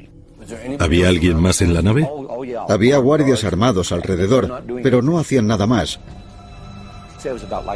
¿Había 0.78 1.08
alguien 1.08 1.40
más 1.40 1.62
en 1.62 1.74
la 1.74 1.82
nave? 1.82 2.08
Había 2.68 2.98
guardias 2.98 3.44
armados 3.44 3.92
alrededor, 3.92 4.64
pero 4.82 5.02
no 5.02 5.18
hacían 5.18 5.46
nada 5.46 5.66
más. 5.66 6.00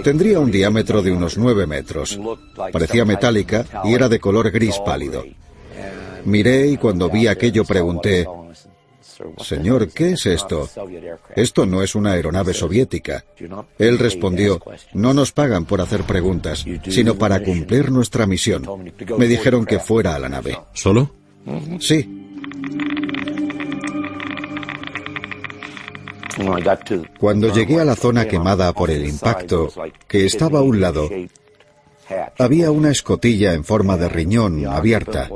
Tendría 0.03 0.40
un 0.40 0.50
diámetro 0.50 1.03
de 1.03 1.12
unos 1.12 1.37
nueve 1.37 1.66
metros. 1.66 2.18
Parecía 2.72 3.05
metálica 3.05 3.64
y 3.85 3.94
era 3.94 4.09
de 4.09 4.18
color 4.18 4.50
gris 4.50 4.79
pálido. 4.85 5.24
Miré 6.24 6.68
y 6.68 6.77
cuando 6.79 7.11
vi 7.11 7.27
aquello 7.27 7.64
pregunté, 7.64 8.27
Señor, 9.38 9.90
¿qué 9.90 10.12
es 10.12 10.27
esto? 10.27 10.68
Esto 11.37 11.66
no 11.66 11.83
es 11.83 11.94
una 11.94 12.12
aeronave 12.12 12.55
soviética. 12.55 13.24
Él 13.79 13.98
respondió, 13.98 14.61
no 14.92 15.14
nos 15.14 15.33
pagan 15.33 15.64
por 15.64 15.81
hacer 15.81 16.03
preguntas, 16.05 16.64
sino 16.88 17.16
para 17.16 17.42
cumplir 17.42 17.90
nuestra 17.90 18.27
misión. 18.27 18.94
Me 19.18 19.27
dijeron 19.27 19.66
que 19.66 19.79
fuera 19.79 20.14
a 20.14 20.18
la 20.18 20.29
nave. 20.29 20.59
¿Solo? 20.72 21.11
Sí. 21.81 22.20
Cuando 27.18 27.53
llegué 27.53 27.81
a 27.81 27.85
la 27.85 27.94
zona 27.94 28.27
quemada 28.27 28.72
por 28.72 28.90
el 28.90 29.07
impacto, 29.07 29.70
que 30.09 30.27
estaba 30.27 30.59
a 30.59 30.62
un 30.62 30.81
lado, 30.81 31.09
había 32.38 32.70
una 32.70 32.90
escotilla 32.90 33.55
en 33.55 33.64
forma 33.64 33.96
de 33.96 34.09
riñón 34.09 34.66
abierta. 34.66 35.29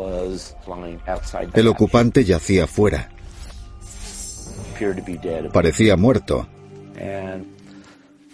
El 1.54 1.68
ocupante 1.68 2.24
yacía 2.24 2.66
fuera. 2.66 3.10
Parecía 5.52 5.96
muerto. 5.96 6.46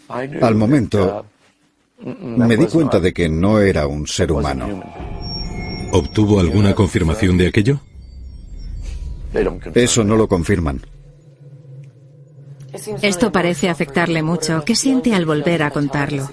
Al 0.09 0.54
momento, 0.54 1.24
me 2.00 2.57
di 2.57 2.66
cuenta 2.66 3.00
de 3.00 3.12
que 3.12 3.28
no 3.28 3.61
era 3.61 3.87
un 3.87 4.07
ser 4.07 4.33
humano. 4.33 4.83
¿Obtuvo 5.92 6.40
alguna 6.40 6.74
confirmación 6.74 7.38
de 7.38 7.48
aquello? 7.48 7.80
Eso 9.74 10.04
no 10.04 10.16
lo 10.16 10.28
confirman. 10.28 10.80
Esto 13.02 13.30
parece 13.30 13.68
afectarle 13.68 14.22
mucho. 14.22 14.64
¿Qué 14.64 14.74
siente 14.74 15.14
al 15.14 15.26
volver 15.26 15.62
a 15.62 15.70
contarlo? 15.70 16.28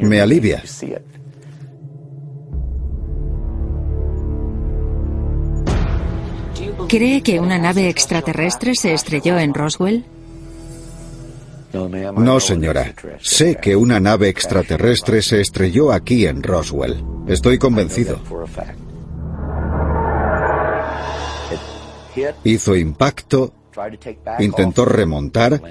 Me 0.00 0.20
alivia. 0.20 0.62
¿Cree 6.92 7.22
que 7.22 7.40
una 7.40 7.56
nave 7.56 7.88
extraterrestre 7.88 8.74
se 8.74 8.92
estrelló 8.92 9.38
en 9.38 9.54
Roswell? 9.54 10.04
No, 11.72 12.38
señora. 12.38 12.94
Sé 13.22 13.56
que 13.56 13.74
una 13.74 13.98
nave 13.98 14.28
extraterrestre 14.28 15.22
se 15.22 15.40
estrelló 15.40 15.90
aquí 15.90 16.26
en 16.26 16.42
Roswell. 16.42 17.02
Estoy 17.26 17.56
convencido. 17.56 18.20
Hizo 22.44 22.76
impacto, 22.76 23.54
intentó 24.38 24.84
remontar 24.84 25.62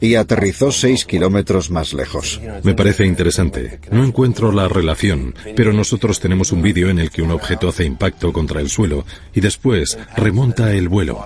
y 0.00 0.14
aterrizó 0.14 0.72
seis 0.72 1.04
kilómetros 1.04 1.70
más 1.70 1.92
lejos. 1.92 2.40
Me 2.62 2.74
parece 2.74 3.04
interesante. 3.04 3.80
No 3.90 4.04
encuentro 4.04 4.52
la 4.52 4.68
relación, 4.68 5.34
pero 5.54 5.72
nosotros 5.72 6.20
tenemos 6.20 6.52
un 6.52 6.62
vídeo 6.62 6.88
en 6.88 6.98
el 6.98 7.10
que 7.10 7.22
un 7.22 7.30
objeto 7.30 7.68
hace 7.68 7.84
impacto 7.84 8.32
contra 8.32 8.60
el 8.60 8.68
suelo 8.68 9.04
y 9.34 9.40
después 9.40 9.98
remonta 10.16 10.72
el 10.72 10.88
vuelo. 10.88 11.24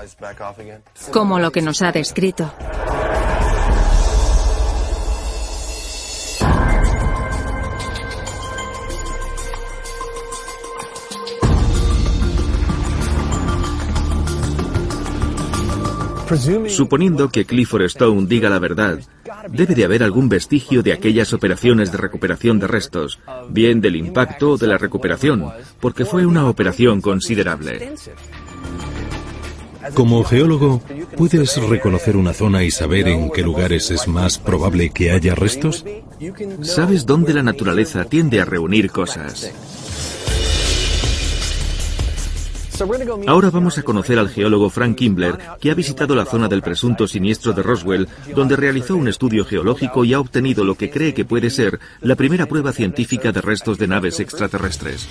Como 1.12 1.38
lo 1.38 1.52
que 1.52 1.62
nos 1.62 1.82
ha 1.82 1.92
descrito. 1.92 2.52
Suponiendo 16.68 17.28
que 17.28 17.44
Clifford 17.44 17.82
Stone 17.84 18.26
diga 18.26 18.48
la 18.48 18.58
verdad, 18.58 18.98
debe 19.50 19.74
de 19.74 19.84
haber 19.84 20.02
algún 20.02 20.28
vestigio 20.28 20.82
de 20.82 20.92
aquellas 20.92 21.32
operaciones 21.32 21.92
de 21.92 21.98
recuperación 21.98 22.58
de 22.58 22.66
restos, 22.66 23.20
bien 23.50 23.80
del 23.80 23.96
impacto 23.96 24.52
o 24.52 24.56
de 24.56 24.66
la 24.66 24.78
recuperación, 24.78 25.50
porque 25.80 26.04
fue 26.04 26.24
una 26.26 26.48
operación 26.48 27.00
considerable. 27.00 27.94
Como 29.92 30.24
geólogo, 30.24 30.80
¿puedes 31.16 31.56
reconocer 31.68 32.16
una 32.16 32.32
zona 32.32 32.64
y 32.64 32.70
saber 32.70 33.06
en 33.08 33.30
qué 33.30 33.42
lugares 33.42 33.90
es 33.90 34.08
más 34.08 34.38
probable 34.38 34.90
que 34.90 35.10
haya 35.10 35.34
restos? 35.34 35.84
Sabes 36.62 37.04
dónde 37.04 37.34
la 37.34 37.42
naturaleza 37.42 38.04
tiende 38.04 38.40
a 38.40 38.46
reunir 38.46 38.90
cosas. 38.90 39.52
Ahora 43.26 43.50
vamos 43.50 43.78
a 43.78 43.82
conocer 43.82 44.18
al 44.18 44.28
geólogo 44.28 44.68
Frank 44.68 44.96
Kimbler, 44.96 45.38
que 45.60 45.70
ha 45.70 45.74
visitado 45.74 46.14
la 46.14 46.24
zona 46.24 46.48
del 46.48 46.62
presunto 46.62 47.06
siniestro 47.06 47.52
de 47.52 47.62
Roswell, 47.62 48.08
donde 48.34 48.56
realizó 48.56 48.96
un 48.96 49.08
estudio 49.08 49.44
geológico 49.44 50.04
y 50.04 50.12
ha 50.12 50.20
obtenido 50.20 50.64
lo 50.64 50.74
que 50.74 50.90
cree 50.90 51.14
que 51.14 51.24
puede 51.24 51.50
ser 51.50 51.78
la 52.00 52.16
primera 52.16 52.46
prueba 52.46 52.72
científica 52.72 53.30
de 53.32 53.40
restos 53.40 53.78
de 53.78 53.86
naves 53.86 54.18
extraterrestres. 54.18 55.08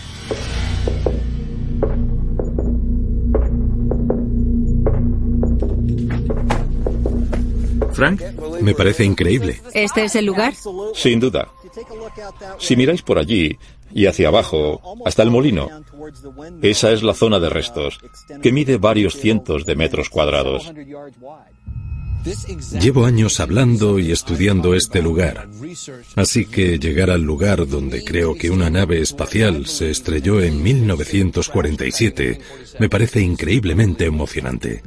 Frank, 7.93 8.21
Me 8.61 8.73
parece 8.73 9.05
increíble. 9.05 9.61
¿Este 9.73 10.03
es 10.03 10.15
el 10.15 10.25
lugar? 10.25 10.53
Sin 10.95 11.19
duda. 11.19 11.49
Si 12.59 12.75
miráis 12.75 13.01
por 13.01 13.19
allí 13.19 13.57
y 13.93 14.07
hacia 14.07 14.27
abajo, 14.29 14.81
hasta 15.05 15.23
el 15.23 15.31
molino, 15.31 15.69
esa 16.61 16.91
es 16.91 17.03
la 17.03 17.13
zona 17.13 17.39
de 17.39 17.49
restos, 17.49 17.99
que 18.41 18.51
mide 18.51 18.77
varios 18.77 19.15
cientos 19.15 19.65
de 19.65 19.75
metros 19.75 20.09
cuadrados. 20.09 20.71
Llevo 22.79 23.05
años 23.05 23.39
hablando 23.41 23.99
y 23.99 24.11
estudiando 24.11 24.73
este 24.75 25.01
lugar, 25.01 25.49
así 26.15 26.45
que 26.45 26.79
llegar 26.79 27.09
al 27.09 27.21
lugar 27.21 27.67
donde 27.67 28.03
creo 28.03 28.35
que 28.35 28.49
una 28.49 28.69
nave 28.69 29.01
espacial 29.01 29.65
se 29.65 29.91
estrelló 29.91 30.39
en 30.39 30.63
1947 30.63 32.39
me 32.79 32.89
parece 32.89 33.21
increíblemente 33.21 34.05
emocionante. 34.05 34.83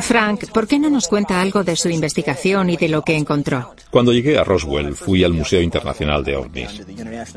Frank, 0.00 0.50
¿por 0.52 0.66
qué 0.66 0.78
no 0.78 0.90
nos 0.90 1.08
cuenta 1.08 1.40
algo 1.40 1.64
de 1.64 1.76
su 1.76 1.88
investigación 1.88 2.70
y 2.70 2.76
de 2.76 2.88
lo 2.88 3.02
que 3.02 3.16
encontró? 3.16 3.74
Cuando 3.90 4.12
llegué 4.12 4.38
a 4.38 4.44
Roswell 4.44 4.94
fui 4.94 5.24
al 5.24 5.32
Museo 5.32 5.60
Internacional 5.62 6.24
de 6.24 6.36
OVNIs. 6.36 6.82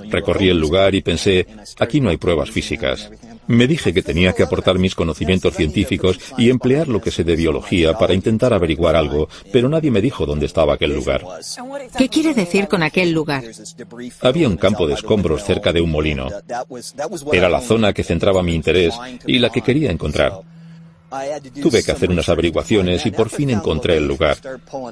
Recorrí 0.09 0.49
el 0.49 0.59
lugar 0.59 0.93
y 0.95 1.01
pensé, 1.01 1.47
aquí 1.79 2.01
no 2.01 2.09
hay 2.09 2.17
pruebas 2.17 2.51
físicas. 2.51 3.09
Me 3.47 3.67
dije 3.67 3.93
que 3.93 4.01
tenía 4.01 4.33
que 4.33 4.43
aportar 4.43 4.79
mis 4.79 4.95
conocimientos 4.95 5.55
científicos 5.55 6.17
y 6.37 6.49
emplear 6.49 6.87
lo 6.87 7.01
que 7.01 7.11
sé 7.11 7.23
de 7.23 7.35
biología 7.35 7.97
para 7.97 8.13
intentar 8.13 8.53
averiguar 8.53 8.95
algo, 8.95 9.27
pero 9.51 9.67
nadie 9.67 9.91
me 9.91 10.01
dijo 10.01 10.25
dónde 10.25 10.45
estaba 10.45 10.75
aquel 10.75 10.93
lugar. 10.93 11.25
¿Qué 11.97 12.07
quiere 12.07 12.33
decir 12.33 12.67
con 12.67 12.83
aquel 12.83 13.11
lugar? 13.11 13.43
Había 14.21 14.47
un 14.47 14.57
campo 14.57 14.87
de 14.87 14.93
escombros 14.93 15.43
cerca 15.43 15.73
de 15.73 15.81
un 15.81 15.91
molino. 15.91 16.29
Era 17.31 17.49
la 17.49 17.61
zona 17.61 17.93
que 17.93 18.03
centraba 18.03 18.43
mi 18.43 18.55
interés 18.55 18.95
y 19.27 19.39
la 19.39 19.49
que 19.49 19.61
quería 19.61 19.91
encontrar. 19.91 20.52
Tuve 21.61 21.83
que 21.83 21.91
hacer 21.91 22.09
unas 22.09 22.29
averiguaciones 22.29 23.05
y 23.05 23.11
por 23.11 23.29
fin 23.29 23.49
encontré 23.49 23.97
el 23.97 24.07
lugar. 24.07 24.37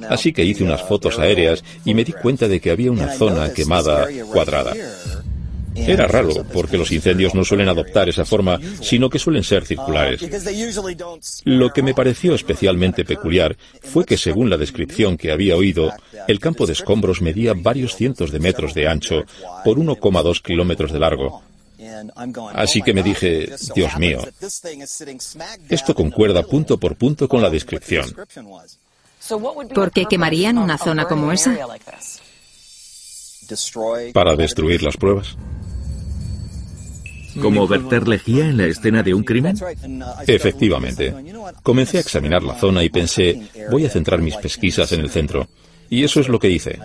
Así 0.10 0.34
que 0.34 0.44
hice 0.44 0.64
unas 0.64 0.82
fotos 0.84 1.20
aéreas 1.20 1.64
y 1.86 1.94
me 1.94 2.04
di 2.04 2.14
cuenta 2.14 2.48
de 2.48 2.60
que 2.60 2.72
había 2.72 2.92
una 2.92 3.12
zona 3.14 3.54
quemada 3.54 4.08
cuadrada. 4.32 4.74
Era 5.76 6.08
raro, 6.08 6.46
porque 6.52 6.78
los 6.78 6.92
incendios 6.92 7.34
no 7.34 7.44
suelen 7.44 7.70
adoptar 7.70 8.10
esa 8.10 8.26
forma, 8.26 8.60
sino 8.82 9.10
que 9.10 9.20
suelen 9.20 9.44
ser 9.44 9.66
circulares. 9.66 10.22
Lo 11.46 11.72
que 11.72 11.82
me 11.82 11.94
pareció 11.94 12.36
especialmente 12.36 13.06
peculiar 13.06 13.56
fue 13.82 14.06
que, 14.06 14.18
según 14.18 14.50
la 14.50 14.58
descripción 14.58 15.18
que 15.18 15.32
había 15.32 15.56
oído, 15.56 15.94
el 16.28 16.40
campo 16.40 16.66
de 16.66 16.74
escombros 16.74 17.22
medía 17.22 17.54
varios 17.56 17.96
cientos 17.96 18.32
de 18.32 18.40
metros 18.40 18.74
de 18.74 18.88
ancho 18.88 19.24
por 19.64 19.78
1,2 19.78 20.42
kilómetros 20.42 20.92
de 20.92 21.00
largo, 21.00 21.42
Así 22.54 22.82
que 22.82 22.94
me 22.94 23.04
dije, 23.04 23.50
Dios 23.76 23.98
mío, 23.98 24.22
esto 25.70 25.96
concuerda 25.96 26.44
punto 26.44 26.78
por 26.78 26.96
punto 26.96 27.28
con 27.28 27.42
la 27.42 27.50
descripción. 27.50 28.16
¿Por 29.74 29.92
qué 29.92 30.06
quemarían 30.06 30.58
una 30.58 30.78
zona 30.78 31.06
como 31.06 31.32
esa? 31.32 31.56
Para 34.14 34.36
destruir 34.36 34.84
las 34.84 34.98
pruebas. 34.98 35.36
¿Como 37.40 37.68
verter 37.68 38.08
lejía 38.08 38.46
en 38.46 38.58
la 38.58 38.66
escena 38.66 39.04
de 39.04 39.14
un 39.14 39.24
crimen? 39.24 39.58
Efectivamente. 40.28 41.14
Comencé 41.64 41.98
a 41.98 42.02
examinar 42.02 42.44
la 42.44 42.60
zona 42.60 42.84
y 42.84 42.90
pensé, 42.90 43.42
voy 43.70 43.86
a 43.86 43.90
centrar 43.90 44.22
mis 44.22 44.36
pesquisas 44.36 44.92
en 44.92 45.00
el 45.00 45.10
centro. 45.10 45.48
Y 45.92 46.06
eso 46.06 46.22
es 46.22 46.30
lo 46.30 46.40
que 46.40 46.50
hice. 46.50 46.80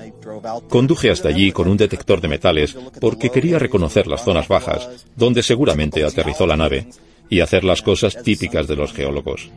Conduje 0.69 1.11
hasta 1.13 1.29
allí 1.29 1.53
con 1.53 1.69
un 1.69 1.77
detector 1.77 2.21
de 2.21 2.27
metales 2.27 2.77
porque 3.01 3.31
quería 3.31 3.57
reconocer 3.57 4.09
las 4.09 4.25
zonas 4.25 4.49
bajas, 4.49 5.07
donde 5.15 5.45
seguramente 5.45 6.05
aterrizó 6.05 6.45
la 6.45 6.57
nave, 6.57 6.89
y 7.31 7.39
hacer 7.39 7.63
las 7.63 7.83
cosas 7.83 8.21
típicas 8.25 8.67
de 8.67 8.75
los 8.75 8.93
geólogos. 8.93 9.49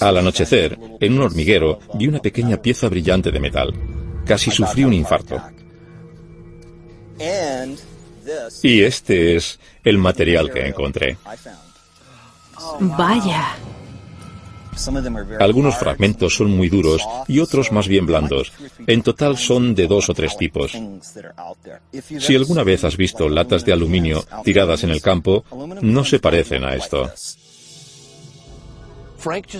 Al 0.00 0.16
anochecer, 0.16 0.78
en 0.98 1.12
un 1.12 1.20
hormiguero, 1.20 1.78
vi 1.92 2.08
una 2.08 2.20
pequeña 2.20 2.56
pieza 2.56 2.88
brillante 2.88 3.30
de 3.30 3.38
metal. 3.38 3.74
Casi 4.24 4.50
sufrí 4.50 4.82
un 4.84 4.94
infarto. 4.94 5.38
Y 8.62 8.80
este 8.80 9.36
es 9.36 9.60
el 9.84 9.98
material 9.98 10.50
que 10.50 10.66
encontré. 10.66 11.18
Vaya. 12.80 13.56
Algunos 15.40 15.76
fragmentos 15.76 16.34
son 16.36 16.50
muy 16.50 16.68
duros 16.68 17.02
y 17.28 17.40
otros 17.40 17.72
más 17.72 17.88
bien 17.88 18.06
blandos. 18.06 18.52
En 18.86 19.02
total 19.02 19.36
son 19.36 19.74
de 19.74 19.86
dos 19.86 20.08
o 20.08 20.14
tres 20.14 20.36
tipos. 20.36 20.72
Si 22.18 22.36
alguna 22.36 22.62
vez 22.62 22.84
has 22.84 22.96
visto 22.96 23.28
latas 23.28 23.64
de 23.64 23.72
aluminio 23.72 24.24
tiradas 24.44 24.84
en 24.84 24.90
el 24.90 25.02
campo, 25.02 25.44
no 25.82 26.04
se 26.04 26.18
parecen 26.18 26.64
a 26.64 26.74
esto. 26.74 27.10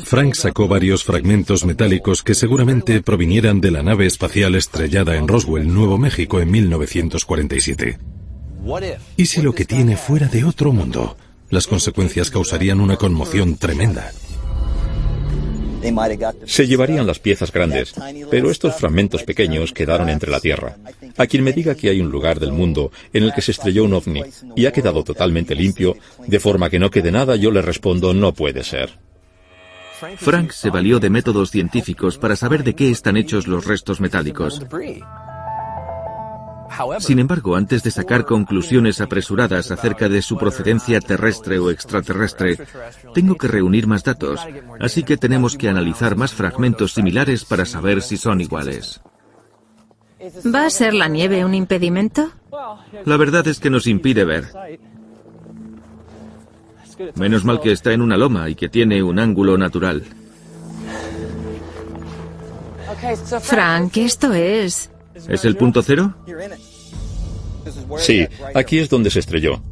Frank 0.04 0.34
sacó 0.34 0.68
varios 0.68 1.04
fragmentos 1.04 1.66
metálicos 1.66 2.22
que 2.22 2.34
seguramente 2.34 3.02
provinieran 3.02 3.60
de 3.60 3.70
la 3.70 3.82
nave 3.82 4.06
espacial 4.06 4.54
estrellada 4.54 5.16
en 5.16 5.28
Roswell, 5.28 5.72
Nuevo 5.72 5.98
México, 5.98 6.40
en 6.40 6.50
1947. 6.50 7.98
¿Y 9.16 9.26
si 9.26 9.42
lo 9.42 9.52
que 9.52 9.66
tiene 9.66 9.96
fuera 9.96 10.28
de 10.28 10.44
otro 10.44 10.72
mundo? 10.72 11.16
Las 11.50 11.66
consecuencias 11.66 12.30
causarían 12.30 12.80
una 12.80 12.96
conmoción 12.96 13.56
tremenda. 13.56 14.12
Se 16.46 16.66
llevarían 16.66 17.06
las 17.06 17.18
piezas 17.18 17.52
grandes, 17.52 17.94
pero 18.30 18.50
estos 18.50 18.76
fragmentos 18.76 19.22
pequeños 19.24 19.72
quedaron 19.72 20.08
entre 20.08 20.30
la 20.30 20.40
Tierra. 20.40 20.76
A 21.16 21.26
quien 21.26 21.44
me 21.44 21.52
diga 21.52 21.74
que 21.74 21.88
hay 21.88 22.00
un 22.00 22.10
lugar 22.10 22.40
del 22.40 22.52
mundo 22.52 22.92
en 23.12 23.24
el 23.24 23.32
que 23.32 23.42
se 23.42 23.52
estrelló 23.52 23.84
un 23.84 23.94
ovni 23.94 24.22
y 24.56 24.66
ha 24.66 24.72
quedado 24.72 25.04
totalmente 25.04 25.54
limpio, 25.54 25.96
de 26.26 26.40
forma 26.40 26.70
que 26.70 26.78
no 26.78 26.90
quede 26.90 27.10
nada, 27.10 27.36
yo 27.36 27.50
le 27.50 27.62
respondo 27.62 28.12
no 28.14 28.32
puede 28.32 28.64
ser. 28.64 28.98
Frank 30.16 30.52
se 30.52 30.70
valió 30.70 30.98
de 30.98 31.10
métodos 31.10 31.50
científicos 31.50 32.16
para 32.16 32.36
saber 32.36 32.64
de 32.64 32.74
qué 32.74 32.90
están 32.90 33.16
hechos 33.16 33.46
los 33.46 33.66
restos 33.66 34.00
metálicos. 34.00 34.62
Sin 36.98 37.18
embargo, 37.18 37.56
antes 37.56 37.82
de 37.82 37.90
sacar 37.90 38.24
conclusiones 38.24 39.00
apresuradas 39.00 39.70
acerca 39.70 40.08
de 40.08 40.22
su 40.22 40.38
procedencia 40.38 41.00
terrestre 41.00 41.58
o 41.58 41.70
extraterrestre, 41.70 42.58
tengo 43.14 43.36
que 43.36 43.48
reunir 43.48 43.86
más 43.86 44.04
datos, 44.04 44.40
así 44.80 45.02
que 45.02 45.16
tenemos 45.16 45.56
que 45.56 45.68
analizar 45.68 46.16
más 46.16 46.32
fragmentos 46.32 46.92
similares 46.92 47.44
para 47.44 47.64
saber 47.64 48.02
si 48.02 48.16
son 48.16 48.40
iguales. 48.40 49.00
¿Va 50.54 50.66
a 50.66 50.70
ser 50.70 50.94
la 50.94 51.08
nieve 51.08 51.44
un 51.44 51.54
impedimento? 51.54 52.30
La 53.04 53.16
verdad 53.16 53.46
es 53.48 53.58
que 53.58 53.70
nos 53.70 53.86
impide 53.86 54.24
ver. 54.24 54.48
Menos 57.14 57.44
mal 57.44 57.60
que 57.60 57.72
está 57.72 57.92
en 57.92 58.02
una 58.02 58.16
loma 58.16 58.50
y 58.50 58.54
que 58.54 58.68
tiene 58.68 59.02
un 59.02 59.18
ángulo 59.18 59.56
natural. 59.56 60.04
Frank, 63.40 63.96
esto 63.96 64.32
es... 64.34 64.89
¿Es 65.28 65.44
el 65.44 65.56
punto 65.56 65.82
cero? 65.82 66.14
Sí, 67.98 68.26
aquí 68.54 68.78
es 68.78 68.88
donde 68.88 69.10
se 69.10 69.20
estrelló. 69.20 69.62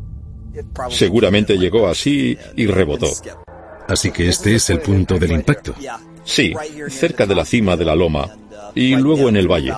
Seguramente 0.91 1.57
llegó 1.57 1.89
así 1.89 2.37
y 2.57 2.67
rebotó. 2.67 3.09
Así 3.87 4.11
que 4.11 4.29
este 4.29 4.55
es 4.55 4.69
el 4.71 4.81
punto 4.81 5.19
del 5.19 5.33
impacto. 5.33 5.75
Sí, 6.25 6.53
cerca 6.89 7.27
de 7.27 7.35
la 7.35 7.45
cima 7.45 7.77
de 7.77 7.85
la 7.85 7.95
loma 7.95 8.29
y 8.75 8.95
luego 8.97 9.29
en 9.29 9.37
el 9.37 9.51
valle. 9.51 9.73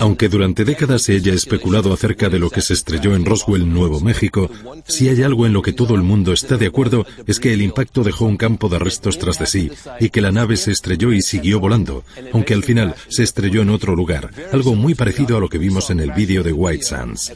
Aunque 0.00 0.28
durante 0.28 0.64
décadas 0.64 1.02
se 1.02 1.14
haya 1.14 1.32
especulado 1.32 1.92
acerca 1.92 2.28
de 2.28 2.38
lo 2.38 2.50
que 2.50 2.60
se 2.60 2.74
estrelló 2.74 3.14
en 3.14 3.24
Roswell, 3.24 3.72
Nuevo 3.72 4.00
México, 4.00 4.50
si 4.86 5.08
hay 5.08 5.22
algo 5.22 5.46
en 5.46 5.52
lo 5.52 5.62
que 5.62 5.72
todo 5.72 5.94
el 5.94 6.02
mundo 6.02 6.32
está 6.32 6.56
de 6.56 6.66
acuerdo 6.66 7.06
es 7.26 7.40
que 7.40 7.52
el 7.52 7.62
impacto 7.62 8.02
dejó 8.02 8.26
un 8.26 8.36
campo 8.36 8.68
de 8.68 8.78
restos 8.78 9.18
tras 9.18 9.38
de 9.38 9.46
sí 9.46 9.70
y 10.00 10.10
que 10.10 10.20
la 10.20 10.32
nave 10.32 10.56
se 10.56 10.72
estrelló 10.72 11.12
y 11.12 11.22
siguió 11.22 11.60
volando, 11.60 12.04
aunque 12.32 12.54
al 12.54 12.64
final 12.64 12.94
se 13.08 13.22
estrelló 13.22 13.62
en 13.62 13.70
otro 13.70 13.96
lugar, 13.96 14.30
algo 14.52 14.74
muy 14.74 14.94
parecido 14.94 15.36
a 15.36 15.40
lo 15.40 15.48
que 15.48 15.58
vimos 15.58 15.90
en 15.90 16.00
el 16.00 16.12
vídeo 16.12 16.42
de 16.42 16.52
White 16.52 16.84
Sands. 16.84 17.32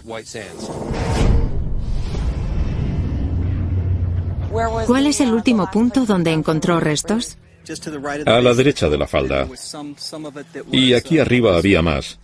¿Cuál 4.87 5.07
es 5.07 5.21
el 5.21 5.33
último 5.33 5.71
punto 5.71 6.07
donde 6.07 6.33
encontró 6.33 6.81
restos? 6.81 7.39
A 8.27 8.41
la 8.41 8.55
derecha 8.55 8.89
de 8.89 8.99
la 8.99 9.07
falda. 9.07 9.47
Y 10.73 10.95
aquí 10.95 11.19
arriba 11.19 11.57
había 11.57 11.83
más. 11.83 12.19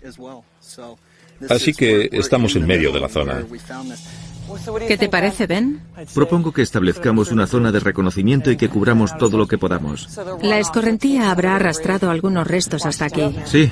Así 1.48 1.74
que 1.74 2.08
estamos 2.12 2.56
en 2.56 2.66
medio 2.66 2.92
de 2.92 3.00
la 3.00 3.08
zona. 3.08 3.44
¿Qué 4.86 4.98
te 4.98 5.08
parece, 5.08 5.46
Ben? 5.46 5.80
Propongo 6.14 6.52
que 6.52 6.62
establezcamos 6.62 7.30
una 7.32 7.46
zona 7.46 7.72
de 7.72 7.80
reconocimiento 7.80 8.50
y 8.50 8.56
que 8.56 8.68
cubramos 8.68 9.16
todo 9.18 9.38
lo 9.38 9.46
que 9.46 9.58
podamos. 9.58 10.08
La 10.42 10.58
escorrentía 10.58 11.30
habrá 11.30 11.56
arrastrado 11.56 12.10
algunos 12.10 12.46
restos 12.46 12.84
hasta 12.86 13.06
aquí. 13.06 13.34
Sí. 13.46 13.70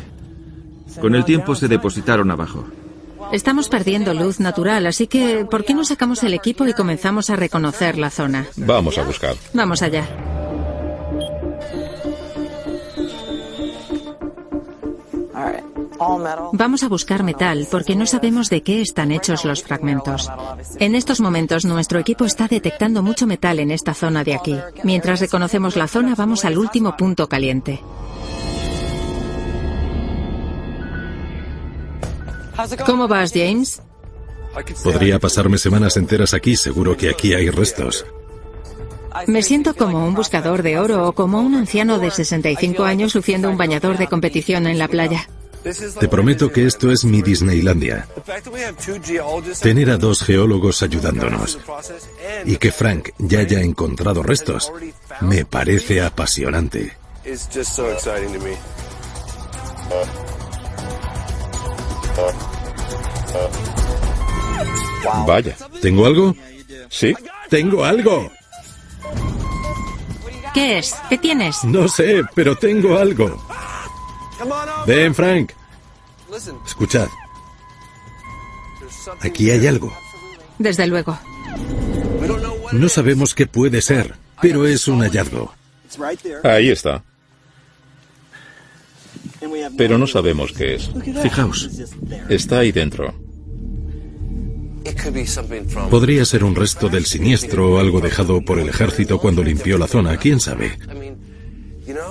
Con 1.00 1.14
el 1.14 1.24
tiempo 1.24 1.54
se 1.54 1.68
depositaron 1.68 2.30
abajo. 2.30 2.66
Estamos 3.32 3.68
perdiendo 3.68 4.12
luz 4.12 4.40
natural, 4.40 4.86
así 4.86 5.06
que 5.06 5.46
¿por 5.50 5.64
qué 5.64 5.72
no 5.72 5.84
sacamos 5.84 6.22
el 6.22 6.34
equipo 6.34 6.66
y 6.66 6.74
comenzamos 6.74 7.30
a 7.30 7.36
reconocer 7.36 7.96
la 7.96 8.10
zona? 8.10 8.46
Vamos 8.56 8.98
a 8.98 9.04
buscar. 9.04 9.36
Vamos 9.54 9.80
allá. 9.80 10.06
Vamos 16.52 16.82
a 16.82 16.88
buscar 16.88 17.22
metal 17.22 17.66
porque 17.70 17.96
no 17.96 18.06
sabemos 18.06 18.50
de 18.50 18.62
qué 18.62 18.80
están 18.80 19.12
hechos 19.12 19.44
los 19.44 19.62
fragmentos. 19.62 20.30
En 20.78 20.94
estos 20.94 21.20
momentos 21.20 21.64
nuestro 21.64 21.98
equipo 21.98 22.24
está 22.24 22.48
detectando 22.48 23.02
mucho 23.02 23.26
metal 23.26 23.58
en 23.58 23.70
esta 23.70 23.94
zona 23.94 24.24
de 24.24 24.34
aquí. 24.34 24.56
Mientras 24.84 25.20
reconocemos 25.20 25.76
la 25.76 25.88
zona 25.88 26.14
vamos 26.14 26.44
al 26.44 26.58
último 26.58 26.96
punto 26.96 27.28
caliente. 27.28 27.80
¿Cómo 32.86 33.08
vas, 33.08 33.32
James? 33.32 33.82
Podría 34.84 35.18
pasarme 35.18 35.56
semanas 35.56 35.96
enteras 35.96 36.34
aquí, 36.34 36.56
seguro 36.56 36.96
que 36.96 37.08
aquí 37.08 37.32
hay 37.34 37.48
restos. 37.48 38.04
Me 39.26 39.42
siento 39.42 39.74
como 39.74 40.06
un 40.06 40.14
buscador 40.14 40.62
de 40.62 40.78
oro 40.78 41.08
o 41.08 41.12
como 41.12 41.40
un 41.40 41.54
anciano 41.54 41.98
de 41.98 42.10
65 42.10 42.84
años 42.84 43.14
luciendo 43.14 43.48
un 43.48 43.56
bañador 43.56 43.98
de 43.98 44.08
competición 44.08 44.66
en 44.66 44.78
la 44.78 44.88
playa. 44.88 45.28
Te 46.00 46.08
prometo 46.08 46.50
que 46.50 46.66
esto 46.66 46.90
es 46.90 47.04
mi 47.04 47.22
Disneylandia. 47.22 48.08
Tener 49.60 49.90
a 49.90 49.96
dos 49.96 50.22
geólogos 50.22 50.82
ayudándonos 50.82 51.58
y 52.44 52.56
que 52.56 52.72
Frank 52.72 53.10
ya 53.18 53.40
haya 53.40 53.60
encontrado 53.60 54.22
restos 54.22 54.72
me 55.20 55.44
parece 55.44 56.02
apasionante. 56.02 56.96
Vaya. 65.26 65.56
¿Tengo 65.80 66.06
algo? 66.06 66.34
Sí. 66.88 67.14
¡Tengo 67.48 67.84
algo! 67.84 68.30
¿Qué 70.54 70.78
es? 70.78 70.94
¿Qué 71.08 71.18
tienes? 71.18 71.64
No 71.64 71.88
sé, 71.88 72.22
pero 72.34 72.56
tengo 72.56 72.98
algo. 72.98 73.42
Ven, 74.86 75.14
Frank. 75.14 75.52
Escuchad. 76.66 77.08
Aquí 79.20 79.50
hay 79.50 79.66
algo. 79.66 79.92
Desde 80.58 80.86
luego. 80.86 81.18
No 82.72 82.88
sabemos 82.88 83.34
qué 83.34 83.46
puede 83.46 83.82
ser, 83.82 84.14
pero 84.40 84.66
es 84.66 84.88
un 84.88 85.00
hallazgo. 85.00 85.52
Ahí 86.42 86.70
está. 86.70 87.02
Pero 89.76 89.98
no 89.98 90.06
sabemos 90.06 90.52
qué 90.52 90.76
es. 90.76 90.90
Fijaos. 91.22 91.68
Está 92.28 92.60
ahí 92.60 92.72
dentro. 92.72 93.14
Podría 95.90 96.24
ser 96.24 96.44
un 96.44 96.54
resto 96.54 96.88
del 96.88 97.06
siniestro 97.06 97.72
o 97.72 97.78
algo 97.78 98.00
dejado 98.00 98.42
por 98.42 98.58
el 98.58 98.68
ejército 98.68 99.18
cuando 99.18 99.42
limpió 99.42 99.78
la 99.78 99.86
zona, 99.86 100.16
quién 100.16 100.40
sabe. 100.40 100.78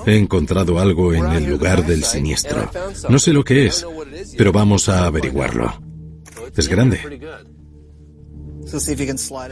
He 0.06 0.16
encontrado 0.16 0.78
algo 0.78 1.12
en 1.12 1.26
el 1.32 1.44
lugar 1.46 1.84
del 1.86 2.04
siniestro. 2.04 2.70
No 3.08 3.18
sé 3.18 3.32
lo 3.32 3.44
que 3.44 3.66
es, 3.66 3.86
pero 4.36 4.52
vamos 4.52 4.88
a 4.88 5.06
averiguarlo. 5.06 5.72
Es 6.56 6.68
grande. 6.68 7.00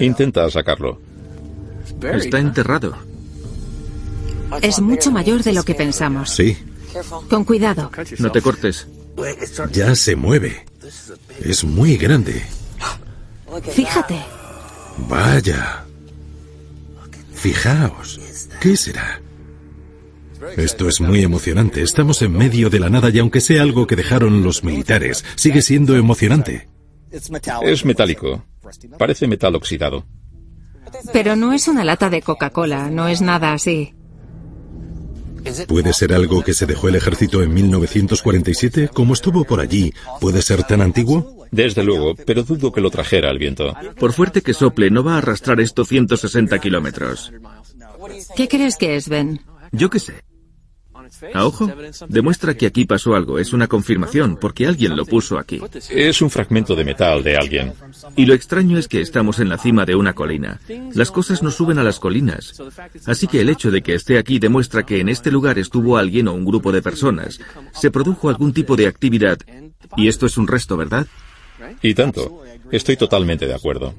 Intenta 0.00 0.50
sacarlo. 0.50 1.00
Está 2.14 2.38
enterrado. 2.38 2.96
Es 4.62 4.80
mucho 4.80 5.10
mayor 5.10 5.42
de 5.42 5.52
lo 5.52 5.62
que 5.62 5.74
pensamos. 5.74 6.30
Sí, 6.30 6.56
Con 7.28 7.44
cuidado. 7.44 7.90
No 8.18 8.32
te 8.32 8.42
cortes. 8.42 8.86
ya 9.72 9.94
se 9.94 10.16
mueve. 10.16 10.66
Es 11.42 11.64
muy 11.64 11.96
grande. 11.96 12.42
Fíjate. 13.72 14.20
Vaya. 15.08 15.84
Fijaos. 17.34 18.20
¿Qué 18.60 18.76
será? 18.76 19.20
Esto 20.56 20.88
es 20.88 21.00
muy 21.00 21.22
emocionante. 21.22 21.82
Estamos 21.82 22.22
en 22.22 22.32
medio 22.32 22.70
de 22.70 22.80
la 22.80 22.90
nada 22.90 23.10
y 23.10 23.18
aunque 23.18 23.40
sea 23.40 23.62
algo 23.62 23.86
que 23.86 23.96
dejaron 23.96 24.42
los 24.42 24.64
militares, 24.64 25.24
sigue 25.36 25.62
siendo 25.62 25.96
emocionante. 25.96 26.68
Es 27.10 27.84
metálico. 27.84 28.44
Parece 28.98 29.26
metal 29.26 29.54
oxidado. 29.54 30.06
Pero 31.12 31.36
no 31.36 31.52
es 31.52 31.68
una 31.68 31.84
lata 31.84 32.10
de 32.10 32.22
Coca-Cola, 32.22 32.90
no 32.90 33.08
es 33.08 33.20
nada 33.20 33.52
así. 33.52 33.94
¿Puede 35.68 35.92
ser 35.92 36.12
algo 36.12 36.42
que 36.42 36.52
se 36.52 36.66
dejó 36.66 36.88
el 36.88 36.96
ejército 36.96 37.42
en 37.42 37.54
1947? 37.54 38.90
Como 38.92 39.14
estuvo 39.14 39.44
por 39.44 39.60
allí, 39.60 39.92
¿puede 40.20 40.42
ser 40.42 40.64
tan 40.64 40.82
antiguo? 40.82 41.46
Desde 41.50 41.82
luego, 41.82 42.14
pero 42.14 42.42
dudo 42.42 42.72
que 42.72 42.80
lo 42.80 42.90
trajera 42.90 43.30
el 43.30 43.38
viento. 43.38 43.74
Por 43.98 44.12
fuerte 44.12 44.42
que 44.42 44.54
sople, 44.54 44.90
no 44.90 45.02
va 45.02 45.14
a 45.14 45.18
arrastrar 45.18 45.60
esto 45.60 45.84
160 45.84 46.58
kilómetros. 46.58 47.32
¿Qué 48.36 48.48
crees 48.48 48.76
que 48.76 48.96
es, 48.96 49.08
Ben? 49.08 49.40
Yo 49.72 49.90
qué 49.90 49.98
sé. 49.98 50.14
A 51.34 51.44
ojo, 51.44 51.70
demuestra 52.08 52.54
que 52.54 52.66
aquí 52.66 52.84
pasó 52.84 53.14
algo. 53.14 53.38
Es 53.38 53.52
una 53.52 53.66
confirmación, 53.66 54.36
porque 54.40 54.66
alguien 54.66 54.96
lo 54.96 55.04
puso 55.04 55.38
aquí. 55.38 55.60
Es 55.90 56.22
un 56.22 56.30
fragmento 56.30 56.74
de 56.74 56.84
metal 56.84 57.22
de 57.22 57.36
alguien. 57.36 57.72
Y 58.16 58.26
lo 58.26 58.34
extraño 58.34 58.78
es 58.78 58.88
que 58.88 59.00
estamos 59.00 59.38
en 59.38 59.48
la 59.48 59.58
cima 59.58 59.84
de 59.84 59.94
una 59.94 60.12
colina. 60.12 60.60
Las 60.94 61.10
cosas 61.10 61.42
no 61.42 61.50
suben 61.50 61.78
a 61.78 61.84
las 61.84 61.98
colinas. 61.98 62.60
Así 63.06 63.26
que 63.26 63.40
el 63.40 63.48
hecho 63.48 63.70
de 63.70 63.82
que 63.82 63.94
esté 63.94 64.18
aquí 64.18 64.38
demuestra 64.38 64.84
que 64.84 65.00
en 65.00 65.08
este 65.08 65.30
lugar 65.30 65.58
estuvo 65.58 65.96
alguien 65.96 66.28
o 66.28 66.34
un 66.34 66.44
grupo 66.44 66.72
de 66.72 66.82
personas. 66.82 67.40
Se 67.72 67.90
produjo 67.90 68.28
algún 68.28 68.52
tipo 68.52 68.76
de 68.76 68.86
actividad. 68.86 69.38
Y 69.96 70.08
esto 70.08 70.26
es 70.26 70.36
un 70.38 70.46
resto, 70.46 70.76
¿verdad? 70.76 71.06
Y 71.82 71.94
tanto. 71.94 72.42
Estoy 72.70 72.96
totalmente 72.96 73.46
de 73.46 73.54
acuerdo. 73.54 73.94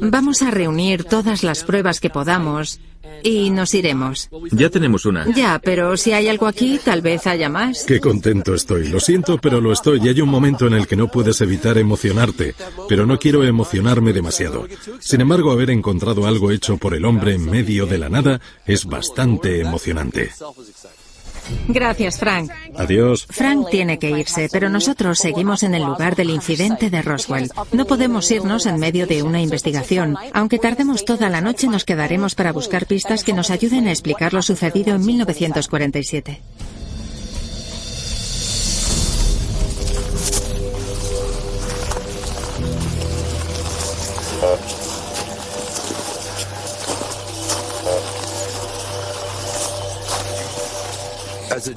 Vamos 0.00 0.42
a 0.42 0.50
reunir 0.50 1.04
todas 1.04 1.42
las 1.42 1.64
pruebas 1.64 2.00
que 2.00 2.10
podamos 2.10 2.80
y 3.22 3.50
nos 3.50 3.74
iremos. 3.74 4.28
Ya 4.50 4.70
tenemos 4.70 5.04
una. 5.06 5.26
Ya, 5.34 5.60
pero 5.62 5.96
si 5.96 6.12
hay 6.12 6.28
algo 6.28 6.46
aquí, 6.46 6.80
tal 6.82 7.02
vez 7.02 7.26
haya 7.26 7.48
más. 7.48 7.84
Qué 7.84 8.00
contento 8.00 8.54
estoy. 8.54 8.88
Lo 8.88 9.00
siento, 9.00 9.38
pero 9.38 9.60
lo 9.60 9.72
estoy. 9.72 10.00
Y 10.02 10.08
hay 10.08 10.20
un 10.20 10.28
momento 10.28 10.66
en 10.66 10.74
el 10.74 10.86
que 10.86 10.96
no 10.96 11.08
puedes 11.08 11.40
evitar 11.40 11.78
emocionarte. 11.78 12.54
Pero 12.88 13.06
no 13.06 13.18
quiero 13.18 13.44
emocionarme 13.44 14.12
demasiado. 14.12 14.66
Sin 15.00 15.20
embargo, 15.20 15.52
haber 15.52 15.70
encontrado 15.70 16.26
algo 16.26 16.50
hecho 16.50 16.76
por 16.76 16.94
el 16.94 17.04
hombre 17.04 17.34
en 17.34 17.50
medio 17.50 17.86
de 17.86 17.98
la 17.98 18.08
nada 18.08 18.40
es 18.66 18.84
bastante 18.84 19.60
emocionante. 19.60 20.30
Gracias, 21.68 22.18
Frank. 22.18 22.50
Adiós. 22.76 23.26
Frank 23.30 23.68
tiene 23.70 23.98
que 23.98 24.10
irse, 24.10 24.48
pero 24.52 24.68
nosotros 24.68 25.18
seguimos 25.18 25.62
en 25.62 25.74
el 25.74 25.84
lugar 25.84 26.16
del 26.16 26.30
incidente 26.30 26.90
de 26.90 27.02
Roswell. 27.02 27.50
No 27.72 27.84
podemos 27.84 28.30
irnos 28.30 28.66
en 28.66 28.78
medio 28.78 29.06
de 29.06 29.22
una 29.22 29.40
investigación. 29.40 30.16
Aunque 30.32 30.58
tardemos 30.58 31.04
toda 31.04 31.28
la 31.28 31.40
noche, 31.40 31.68
nos 31.68 31.84
quedaremos 31.84 32.34
para 32.34 32.52
buscar 32.52 32.86
pistas 32.86 33.24
que 33.24 33.32
nos 33.32 33.50
ayuden 33.50 33.88
a 33.88 33.92
explicar 33.92 34.32
lo 34.32 34.42
sucedido 34.42 34.94
en 34.96 35.04
1947. 35.06 36.40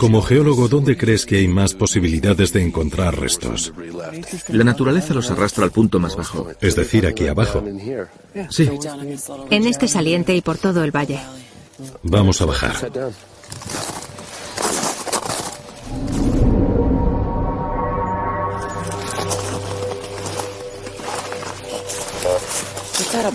Como 0.04 0.22
geólogo, 0.22 0.68
¿dónde 0.68 0.98
crees 0.98 1.26
que 1.26 1.38
hay 1.38 1.48
más 1.48 1.74
posibilidades 1.74 2.52
de 2.52 2.62
encontrar 2.62 3.18
restos? 3.18 3.72
La 4.50 4.66
naturaleza 4.66 5.14
los 5.14 5.32
arrastra 5.32 5.64
al 5.64 5.72
punto 5.72 5.98
más 5.98 6.18
bajo. 6.18 6.50
Es 6.60 6.76
decir, 6.76 7.08
aquí 7.08 7.26
abajo. 7.26 7.64
Sí, 8.50 8.70
En 9.50 9.66
este 9.66 9.88
saliente 9.88 10.36
y 10.36 10.42
por 10.42 10.58
todo 10.58 10.84
el 10.84 10.92
valle. 10.94 11.22
Vamos 12.02 12.42
a 12.42 12.46
bajar. 12.46 12.92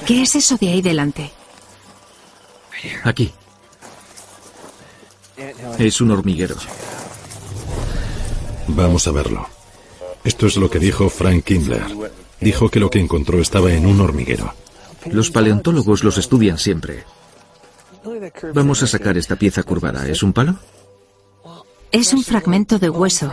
¿Qué 0.06 0.20
es 0.20 0.34
eso 0.36 0.58
de 0.58 0.68
ahí 0.68 0.82
delante? 0.82 1.30
aquí. 3.04 3.32
Es 5.78 6.00
un 6.00 6.10
hormiguero. 6.10 6.56
Vamos 8.68 9.06
a 9.06 9.12
verlo. 9.12 9.46
Esto 10.24 10.46
es 10.46 10.56
lo 10.56 10.70
que 10.70 10.78
dijo 10.78 11.08
Frank 11.08 11.44
Kimbler. 11.44 11.84
Dijo 12.40 12.68
que 12.68 12.80
lo 12.80 12.90
que 12.90 12.98
encontró 12.98 13.40
estaba 13.40 13.72
en 13.72 13.86
un 13.86 14.00
hormiguero. 14.00 14.52
Los 15.06 15.30
paleontólogos 15.30 16.04
los 16.04 16.18
estudian 16.18 16.58
siempre. 16.58 17.04
Vamos 18.54 18.82
a 18.82 18.86
sacar 18.86 19.16
esta 19.16 19.36
pieza 19.36 19.62
curvada. 19.62 20.06
¿Es 20.08 20.22
un 20.22 20.32
palo? 20.32 20.58
Es 21.90 22.12
un 22.12 22.22
fragmento 22.22 22.78
de 22.78 22.90
hueso. 22.90 23.32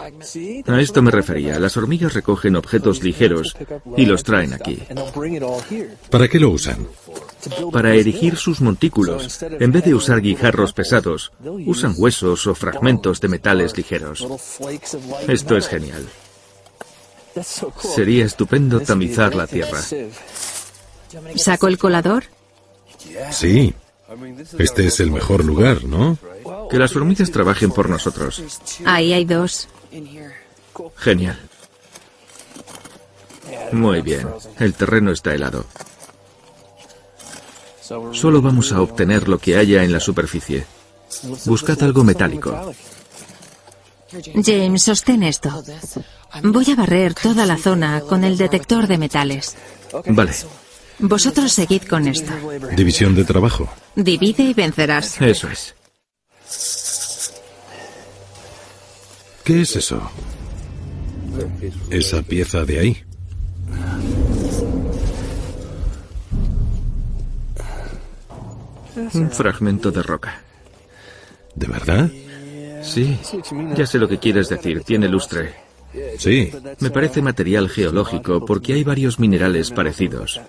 A 0.67 0.81
esto 0.81 1.01
me 1.01 1.11
refería. 1.11 1.59
Las 1.59 1.75
hormigas 1.77 2.13
recogen 2.13 2.55
objetos 2.55 3.03
ligeros 3.03 3.55
y 3.97 4.05
los 4.05 4.23
traen 4.23 4.53
aquí. 4.53 4.79
¿Para 6.09 6.27
qué 6.27 6.39
lo 6.39 6.49
usan? 6.49 6.87
Para 7.71 7.93
erigir 7.93 8.37
sus 8.37 8.61
montículos, 8.61 9.43
en 9.43 9.71
vez 9.71 9.83
de 9.83 9.93
usar 9.93 10.21
guijarros 10.21 10.73
pesados, 10.73 11.31
usan 11.65 11.93
huesos 11.97 12.47
o 12.47 12.55
fragmentos 12.55 13.19
de 13.21 13.27
metales 13.27 13.77
ligeros. 13.77 14.25
Esto 15.27 15.57
es 15.57 15.67
genial. 15.67 16.07
Sería 17.77 18.25
estupendo 18.25 18.79
tamizar 18.79 19.35
la 19.35 19.47
tierra. 19.47 19.81
¿Saco 21.35 21.67
el 21.67 21.77
colador? 21.77 22.23
Sí. 23.31 23.73
Este 24.57 24.87
es 24.87 24.99
el 24.99 25.11
mejor 25.11 25.43
lugar, 25.43 25.83
¿no? 25.83 26.17
Que 26.69 26.79
las 26.79 26.95
hormigas 26.95 27.31
trabajen 27.31 27.71
por 27.71 27.89
nosotros. 27.89 28.43
Ahí 28.85 29.13
hay 29.13 29.25
dos. 29.25 29.67
Genial. 30.97 31.39
Muy 33.71 34.01
bien. 34.01 34.27
El 34.59 34.73
terreno 34.73 35.11
está 35.11 35.33
helado. 35.33 35.65
Solo 38.13 38.41
vamos 38.41 38.71
a 38.71 38.81
obtener 38.81 39.27
lo 39.27 39.37
que 39.37 39.57
haya 39.57 39.83
en 39.83 39.91
la 39.91 39.99
superficie. 39.99 40.65
Buscad 41.45 41.81
algo 41.83 42.03
metálico. 42.03 42.73
James, 44.43 44.83
sostén 44.83 45.23
esto. 45.23 45.63
Voy 46.43 46.71
a 46.71 46.75
barrer 46.75 47.13
toda 47.13 47.45
la 47.45 47.57
zona 47.57 48.01
con 48.01 48.23
el 48.23 48.37
detector 48.37 48.87
de 48.87 48.97
metales. 48.97 49.55
Vale, 50.07 50.31
Vosotros 50.99 51.51
seguid 51.51 51.83
con 51.83 52.07
esto. 52.07 52.31
División 52.75 53.15
de 53.15 53.25
trabajo. 53.25 53.67
Divide 53.95 54.43
y 54.43 54.53
vencerás. 54.53 55.19
eso 55.21 55.49
es. 55.49 55.75
¿Qué 59.43 59.61
es 59.61 59.75
eso? 59.75 60.01
Esa 61.91 62.21
pieza 62.23 62.65
de 62.65 62.79
ahí. 62.79 63.03
Un 69.13 69.29
fragmento 69.29 69.91
de 69.91 70.01
roca. 70.01 70.41
¿De 71.53 71.67
verdad? 71.67 72.09
Sí, 72.81 73.17
ya 73.75 73.85
sé 73.85 73.99
lo 73.99 74.07
que 74.07 74.19
quieres 74.19 74.49
decir. 74.49 74.83
Tiene 74.83 75.07
lustre. 75.07 75.53
Sí. 76.17 76.51
Me 76.79 76.89
parece 76.89 77.21
material 77.21 77.69
geológico 77.69 78.45
porque 78.45 78.73
hay 78.73 78.83
varios 78.83 79.19
minerales 79.19 79.71
parecidos. 79.71 80.41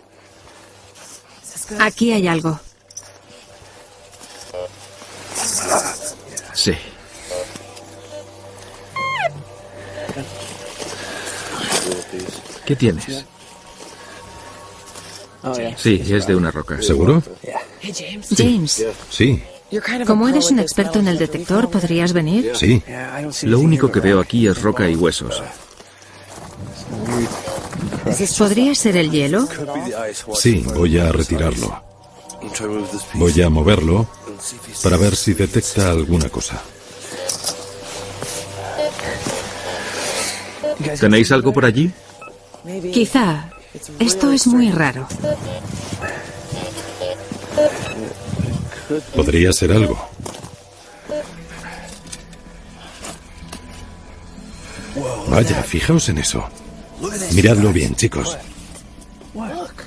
Aquí 1.78 2.12
hay 2.12 2.28
algo. 2.28 2.58
Sí. 6.54 6.72
¿Qué 12.64 12.76
tienes? 12.76 13.04
Sí, 15.76 16.02
es 16.10 16.26
de 16.26 16.34
una 16.34 16.50
roca. 16.50 16.80
¿Seguro? 16.82 17.22
James, 18.36 18.84
Sí. 19.10 19.42
como 20.06 20.28
eres 20.28 20.50
un 20.50 20.58
experto 20.58 20.98
en 20.98 21.08
el 21.08 21.18
detector, 21.18 21.70
¿podrías 21.70 22.12
venir? 22.12 22.52
Sí. 22.56 22.82
Lo 23.42 23.60
único 23.60 23.90
que 23.92 24.00
veo 24.00 24.20
aquí 24.20 24.46
es 24.48 24.60
roca 24.60 24.88
y 24.88 24.96
huesos. 24.96 25.42
¿Podría 28.38 28.74
ser 28.74 28.96
el 28.96 29.10
hielo? 29.10 29.48
Sí, 30.34 30.64
voy 30.74 30.98
a 30.98 31.12
retirarlo. 31.12 31.85
Voy 33.14 33.42
a 33.42 33.50
moverlo 33.50 34.06
para 34.82 34.96
ver 34.96 35.16
si 35.16 35.34
detecta 35.34 35.90
alguna 35.90 36.28
cosa. 36.28 36.62
¿Tenéis 41.00 41.32
algo 41.32 41.52
por 41.52 41.64
allí? 41.64 41.90
Quizá. 42.92 43.50
Esto 43.98 44.32
es 44.32 44.46
muy 44.46 44.70
raro. 44.70 45.06
Podría 49.14 49.52
ser 49.52 49.72
algo. 49.72 49.98
Vaya, 55.28 55.62
fijaos 55.62 56.08
en 56.08 56.18
eso. 56.18 56.44
Miradlo 57.32 57.72
bien, 57.72 57.94
chicos. 57.94 58.38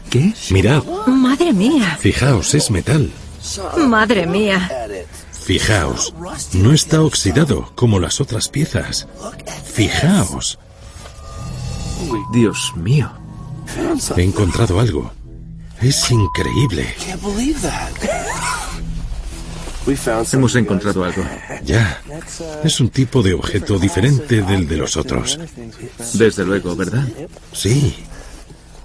¿Qué? 0.09 0.33
Mirad, 0.51 0.83
Madre 1.07 1.53
mía, 1.53 1.97
fijaos, 1.99 2.53
es 2.55 2.71
metal. 2.71 3.11
madre 3.87 4.25
mía. 4.25 4.69
Fijaos, 5.31 6.13
no 6.53 6.73
está 6.73 7.01
oxidado 7.01 7.71
como 7.75 7.99
las 7.99 8.19
otras 8.21 8.49
piezas. 8.49 9.07
Fijaos, 9.73 10.59
Dios 12.31 12.73
mío. 12.75 13.11
he 14.15 14.23
encontrado 14.23 14.79
algo. 14.79 15.11
Es 15.81 16.11
increíble. 16.11 16.93
Hemos 20.33 20.55
encontrado 20.55 21.03
algo. 21.03 21.23
Ya, 21.63 22.01
es 22.63 22.79
un 22.79 22.89
tipo 22.89 23.23
de 23.23 23.33
objeto 23.33 23.79
diferente 23.79 24.41
del 24.43 24.67
de 24.67 24.77
los 24.77 24.97
otros. 24.97 25.39
Desde 26.13 26.45
luego, 26.45 26.75
¿verdad? 26.75 27.07
Sí, 27.53 27.95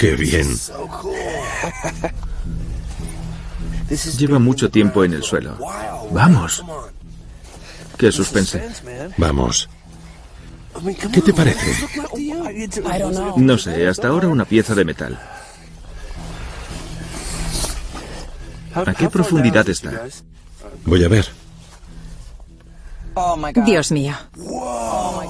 qué 0.04 0.16
bien. 0.16 0.48
Lleva 4.18 4.38
mucho 4.38 4.70
tiempo 4.70 5.04
en 5.04 5.14
el 5.14 5.22
suelo. 5.22 5.56
Vamos. 6.10 6.62
Qué 7.96 8.12
suspense. 8.12 8.68
Vamos. 9.16 9.68
¿Qué 11.12 11.20
te 11.22 11.32
parece? 11.32 11.88
No 13.36 13.56
sé, 13.56 13.86
hasta 13.86 14.08
ahora 14.08 14.28
una 14.28 14.44
pieza 14.44 14.74
de 14.74 14.84
metal. 14.84 15.18
¿A 18.74 18.92
qué 18.92 19.08
profundidad 19.08 19.68
está? 19.68 20.06
Voy 20.84 21.04
a 21.04 21.08
ver. 21.08 21.28
Dios 23.64 23.92
mío. 23.92 24.14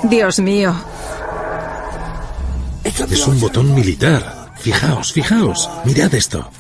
Dios 0.05 0.41
mío. 0.41 0.75
Es 2.83 3.27
un 3.27 3.39
botón 3.41 3.75
militar. 3.75 4.44
Fijaos, 4.59 5.13
fijaos. 5.13 5.69
Mirad 5.85 6.15
esto. 6.15 6.51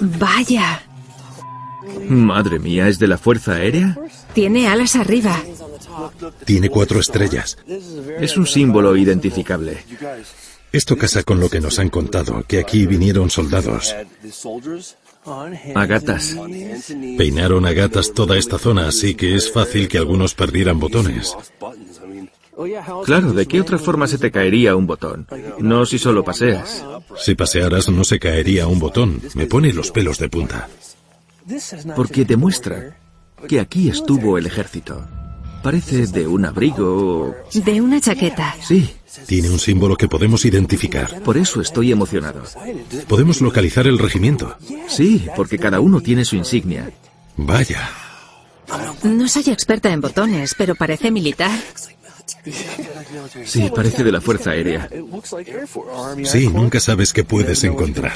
Vaya. 0.00 0.82
Madre 2.08 2.58
mía, 2.58 2.88
¿es 2.88 2.98
de 2.98 3.08
la 3.08 3.18
Fuerza 3.18 3.52
Aérea? 3.52 3.96
Tiene 4.32 4.68
alas 4.68 4.96
arriba. 4.96 5.42
Tiene 6.44 6.68
cuatro 6.68 7.00
estrellas. 7.00 7.56
Es 8.20 8.36
un 8.36 8.46
símbolo 8.46 8.96
identificable. 8.96 9.84
Esto 10.72 10.96
casa 10.96 11.22
con 11.22 11.38
lo 11.38 11.48
que 11.48 11.60
nos 11.60 11.78
han 11.78 11.88
contado, 11.88 12.44
que 12.48 12.58
aquí 12.58 12.86
vinieron 12.86 13.30
soldados. 13.30 13.94
A 15.74 15.86
gatas. 15.86 16.36
Peinaron 17.16 17.64
a 17.64 17.72
gatas 17.72 18.12
toda 18.12 18.36
esta 18.36 18.58
zona, 18.58 18.88
así 18.88 19.14
que 19.14 19.36
es 19.36 19.52
fácil 19.52 19.88
que 19.88 19.98
algunos 19.98 20.34
perdieran 20.34 20.80
botones. 20.80 21.36
Claro, 23.04 23.32
¿de 23.32 23.46
qué 23.46 23.60
otra 23.60 23.78
forma 23.78 24.06
se 24.06 24.18
te 24.18 24.30
caería 24.30 24.76
un 24.76 24.86
botón? 24.86 25.26
No 25.58 25.84
si 25.86 25.98
solo 25.98 26.24
paseas. 26.24 26.84
Si 27.16 27.34
pasearas 27.34 27.88
no 27.88 28.04
se 28.04 28.18
caería 28.18 28.66
un 28.66 28.78
botón. 28.78 29.20
Me 29.34 29.46
pone 29.46 29.72
los 29.72 29.90
pelos 29.90 30.18
de 30.18 30.28
punta. 30.28 30.68
Porque 31.96 32.24
demuestra 32.24 32.96
que 33.48 33.60
aquí 33.60 33.88
estuvo 33.88 34.38
el 34.38 34.46
ejército. 34.46 35.04
Parece 35.62 36.06
de 36.06 36.26
un 36.26 36.44
abrigo. 36.44 37.32
o- 37.32 37.34
De 37.64 37.80
una 37.80 38.00
chaqueta. 38.00 38.54
Sí, 38.62 38.90
Tiene 39.26 39.48
un 39.50 39.58
símbolo 39.58 39.96
que 39.96 40.08
podemos 40.08 40.44
identificar. 40.44 41.20
por 41.22 41.36
eso 41.36 41.60
estoy 41.60 41.90
emocionado. 41.92 42.42
Podemos 43.08 43.40
localizar 43.40 43.86
el 43.86 43.98
regimiento. 43.98 44.56
Sí, 44.88 45.26
porque 45.36 45.58
cada 45.58 45.80
uno 45.80 46.00
tiene 46.00 46.24
su 46.24 46.36
insignia. 46.36 46.90
Vaya. 47.36 47.88
No 49.02 49.28
soy 49.28 49.44
experta 49.50 49.90
en 49.92 50.00
botones, 50.00 50.54
pero 50.56 50.74
parece 50.74 51.10
militar. 51.10 51.50
Sí, 53.44 53.70
parece 53.74 54.04
de 54.04 54.12
la 54.12 54.20
Fuerza 54.20 54.50
Aérea. 54.50 54.88
Sí, 56.24 56.48
nunca 56.48 56.80
sabes 56.80 57.12
qué 57.12 57.24
puedes 57.24 57.64
encontrar. 57.64 58.12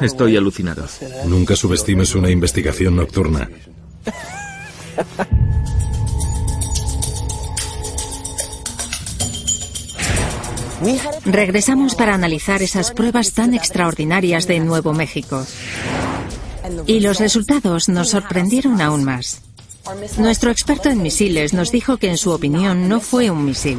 Estoy 0.00 0.36
alucinado. 0.36 0.86
Nunca 1.26 1.56
subestimes 1.56 2.14
una 2.14 2.30
investigación 2.30 2.96
nocturna. 2.96 3.48
Regresamos 11.24 11.94
para 11.94 12.14
analizar 12.14 12.62
esas 12.62 12.90
pruebas 12.92 13.32
tan 13.32 13.54
extraordinarias 13.54 14.46
de 14.46 14.60
Nuevo 14.60 14.92
México. 14.94 15.46
Y 16.86 17.00
los 17.00 17.18
resultados 17.18 17.88
nos 17.88 18.10
sorprendieron 18.10 18.80
aún 18.80 19.04
más. 19.04 19.42
Nuestro 20.18 20.50
experto 20.50 20.88
en 20.88 21.02
misiles 21.02 21.52
nos 21.52 21.72
dijo 21.72 21.96
que 21.96 22.08
en 22.08 22.16
su 22.16 22.30
opinión 22.30 22.88
no 22.88 23.00
fue 23.00 23.30
un 23.30 23.44
misil. 23.44 23.78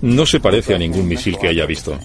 No 0.00 0.26
se 0.26 0.40
parece 0.40 0.74
a 0.74 0.78
ningún 0.78 1.08
misil 1.08 1.36
que 1.38 1.48
haya 1.48 1.66
visto. 1.66 1.98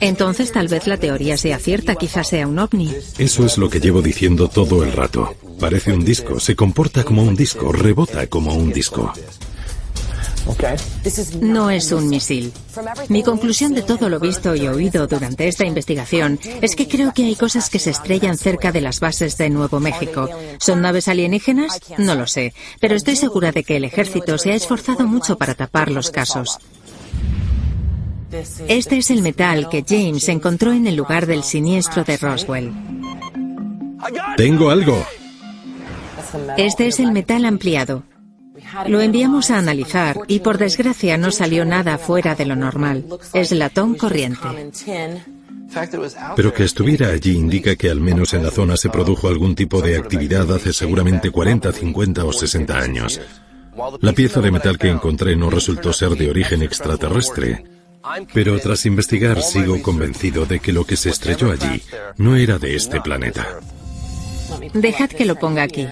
Entonces 0.00 0.52
tal 0.52 0.68
vez 0.68 0.86
la 0.86 0.98
teoría 0.98 1.36
sea 1.36 1.58
cierta, 1.58 1.94
quizás 1.94 2.28
sea 2.28 2.46
un 2.46 2.58
ovni. 2.58 2.92
Eso 3.18 3.46
es 3.46 3.56
lo 3.58 3.70
que 3.70 3.80
llevo 3.80 4.02
diciendo 4.02 4.48
todo 4.48 4.84
el 4.84 4.92
rato. 4.92 5.34
Parece 5.58 5.92
un 5.92 6.04
disco, 6.04 6.40
se 6.40 6.56
comporta 6.56 7.04
como 7.04 7.22
un 7.22 7.36
disco, 7.36 7.72
rebota 7.72 8.26
como 8.26 8.54
un 8.54 8.72
disco. 8.72 9.12
No 11.40 11.70
es 11.70 11.92
un 11.92 12.08
misil. 12.08 12.52
Mi 13.08 13.22
conclusión 13.22 13.74
de 13.74 13.82
todo 13.82 14.08
lo 14.08 14.20
visto 14.20 14.54
y 14.54 14.66
oído 14.66 15.06
durante 15.06 15.48
esta 15.48 15.64
investigación 15.64 16.38
es 16.60 16.76
que 16.76 16.88
creo 16.88 17.12
que 17.14 17.24
hay 17.24 17.36
cosas 17.36 17.70
que 17.70 17.78
se 17.78 17.90
estrellan 17.90 18.36
cerca 18.36 18.70
de 18.72 18.80
las 18.80 19.00
bases 19.00 19.36
de 19.38 19.50
Nuevo 19.50 19.80
México. 19.80 20.28
¿Son 20.58 20.80
naves 20.80 21.08
alienígenas? 21.08 21.80
No 21.98 22.14
lo 22.14 22.26
sé, 22.26 22.52
pero 22.80 22.94
estoy 22.94 23.16
segura 23.16 23.52
de 23.52 23.64
que 23.64 23.76
el 23.76 23.84
ejército 23.84 24.36
se 24.38 24.52
ha 24.52 24.54
esforzado 24.54 25.06
mucho 25.06 25.38
para 25.38 25.54
tapar 25.54 25.90
los 25.90 26.10
casos. 26.10 26.58
Este 28.68 28.98
es 28.98 29.10
el 29.10 29.22
metal 29.22 29.68
que 29.68 29.84
James 29.86 30.28
encontró 30.28 30.72
en 30.72 30.86
el 30.86 30.96
lugar 30.96 31.26
del 31.26 31.44
siniestro 31.44 32.04
de 32.04 32.16
Roswell. 32.16 32.72
Tengo 34.36 34.70
algo. 34.70 35.04
Este 36.56 36.88
es 36.88 36.98
el 36.98 37.12
metal 37.12 37.44
ampliado. 37.44 38.02
Lo 38.86 39.00
enviamos 39.00 39.50
a 39.50 39.58
analizar 39.58 40.18
y 40.26 40.40
por 40.40 40.58
desgracia 40.58 41.16
no 41.16 41.30
salió 41.30 41.64
nada 41.64 41.98
fuera 41.98 42.34
de 42.34 42.46
lo 42.46 42.56
normal. 42.56 43.04
Es 43.32 43.52
latón 43.52 43.94
corriente. 43.94 44.48
Pero 46.36 46.52
que 46.52 46.64
estuviera 46.64 47.08
allí 47.08 47.32
indica 47.32 47.76
que 47.76 47.90
al 47.90 48.00
menos 48.00 48.34
en 48.34 48.42
la 48.42 48.50
zona 48.50 48.76
se 48.76 48.90
produjo 48.90 49.28
algún 49.28 49.54
tipo 49.54 49.80
de 49.80 49.96
actividad 49.96 50.50
hace 50.52 50.72
seguramente 50.72 51.30
40, 51.30 51.72
50 51.72 52.24
o 52.24 52.32
60 52.32 52.78
años. 52.78 53.20
La 54.00 54.12
pieza 54.12 54.40
de 54.40 54.52
metal 54.52 54.78
que 54.78 54.88
encontré 54.88 55.34
no 55.34 55.50
resultó 55.50 55.92
ser 55.92 56.10
de 56.10 56.30
origen 56.30 56.62
extraterrestre. 56.62 57.64
Pero 58.32 58.58
tras 58.60 58.86
investigar 58.86 59.42
sigo 59.42 59.80
convencido 59.82 60.44
de 60.46 60.60
que 60.60 60.72
lo 60.72 60.84
que 60.84 60.96
se 60.96 61.10
estrelló 61.10 61.50
allí 61.50 61.82
no 62.18 62.36
era 62.36 62.58
de 62.58 62.76
este 62.76 63.00
planeta. 63.00 63.60
Dejad 64.74 65.08
que 65.08 65.24
lo 65.24 65.36
ponga 65.36 65.62
aquí. 65.62 65.88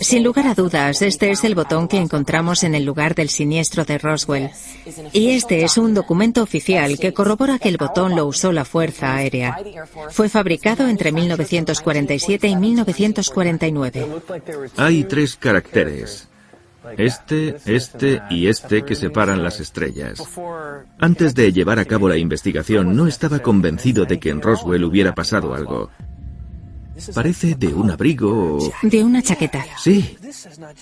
Sin 0.00 0.22
lugar 0.22 0.46
a 0.46 0.54
dudas, 0.54 1.02
este 1.02 1.30
es 1.30 1.44
el 1.44 1.54
botón 1.54 1.88
que 1.88 1.98
encontramos 1.98 2.62
en 2.62 2.74
el 2.74 2.84
lugar 2.84 3.14
del 3.14 3.28
siniestro 3.28 3.84
de 3.84 3.98
Roswell. 3.98 4.50
Y 5.12 5.30
este 5.30 5.64
es 5.64 5.78
un 5.78 5.94
documento 5.94 6.42
oficial 6.42 6.98
que 6.98 7.12
corrobora 7.12 7.58
que 7.58 7.68
el 7.68 7.76
botón 7.76 8.14
lo 8.14 8.26
usó 8.26 8.52
la 8.52 8.64
Fuerza 8.64 9.14
Aérea. 9.14 9.56
Fue 10.10 10.28
fabricado 10.28 10.88
entre 10.88 11.12
1947 11.12 12.48
y 12.48 12.56
1949. 12.56 14.08
Hay 14.76 15.04
tres 15.04 15.36
caracteres. 15.36 16.28
Este, 16.98 17.56
este 17.64 18.22
y 18.28 18.48
este 18.48 18.84
que 18.84 18.96
separan 18.96 19.42
las 19.42 19.60
estrellas. 19.60 20.22
Antes 20.98 21.34
de 21.34 21.52
llevar 21.52 21.78
a 21.78 21.84
cabo 21.84 22.08
la 22.08 22.16
investigación 22.16 22.96
no 22.96 23.06
estaba 23.06 23.38
convencido 23.38 24.04
de 24.04 24.18
que 24.18 24.30
en 24.30 24.42
Roswell 24.42 24.84
hubiera 24.84 25.14
pasado 25.14 25.54
algo. 25.54 25.90
Parece 27.14 27.54
de 27.54 27.68
un 27.68 27.90
abrigo 27.90 28.56
o... 28.56 28.72
De 28.82 29.02
una 29.02 29.22
chaqueta. 29.22 29.64
Sí, 29.78 30.16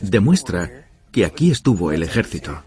demuestra 0.00 0.86
que 1.10 1.24
aquí 1.24 1.50
estuvo 1.50 1.92
el 1.92 2.02
ejército. 2.02 2.62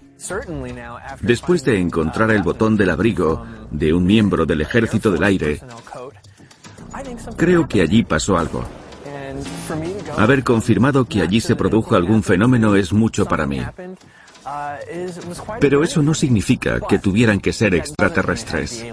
Después 1.22 1.64
de 1.66 1.80
encontrar 1.80 2.32
el 2.32 2.44
botón 2.44 2.78
del 2.78 2.90
abrigo 2.90 3.46
de 3.72 3.94
un 3.94 4.06
miembro 4.06 4.46
del 4.46 4.62
ejército 4.62 5.12
del 5.12 5.24
aire, 5.24 5.60
creo 7.36 7.68
que 7.68 7.82
allí 7.82 8.04
pasó 8.04 8.38
algo. 8.38 8.64
Haber 10.18 10.44
confirmado 10.44 11.06
que 11.06 11.22
allí 11.22 11.42
se 11.42 11.56
produjo 11.56 11.96
algún 11.96 12.24
fenómeno 12.24 12.76
es 12.76 12.94
mucho 12.94 13.26
para 13.26 13.46
mí. 13.46 13.62
Pero 15.60 15.84
eso 15.84 16.02
no 16.02 16.14
significa 16.14 16.80
que 16.88 17.00
tuvieran 17.00 17.40
que 17.40 17.54
ser 17.54 17.76
extraterrestres. 17.76 18.86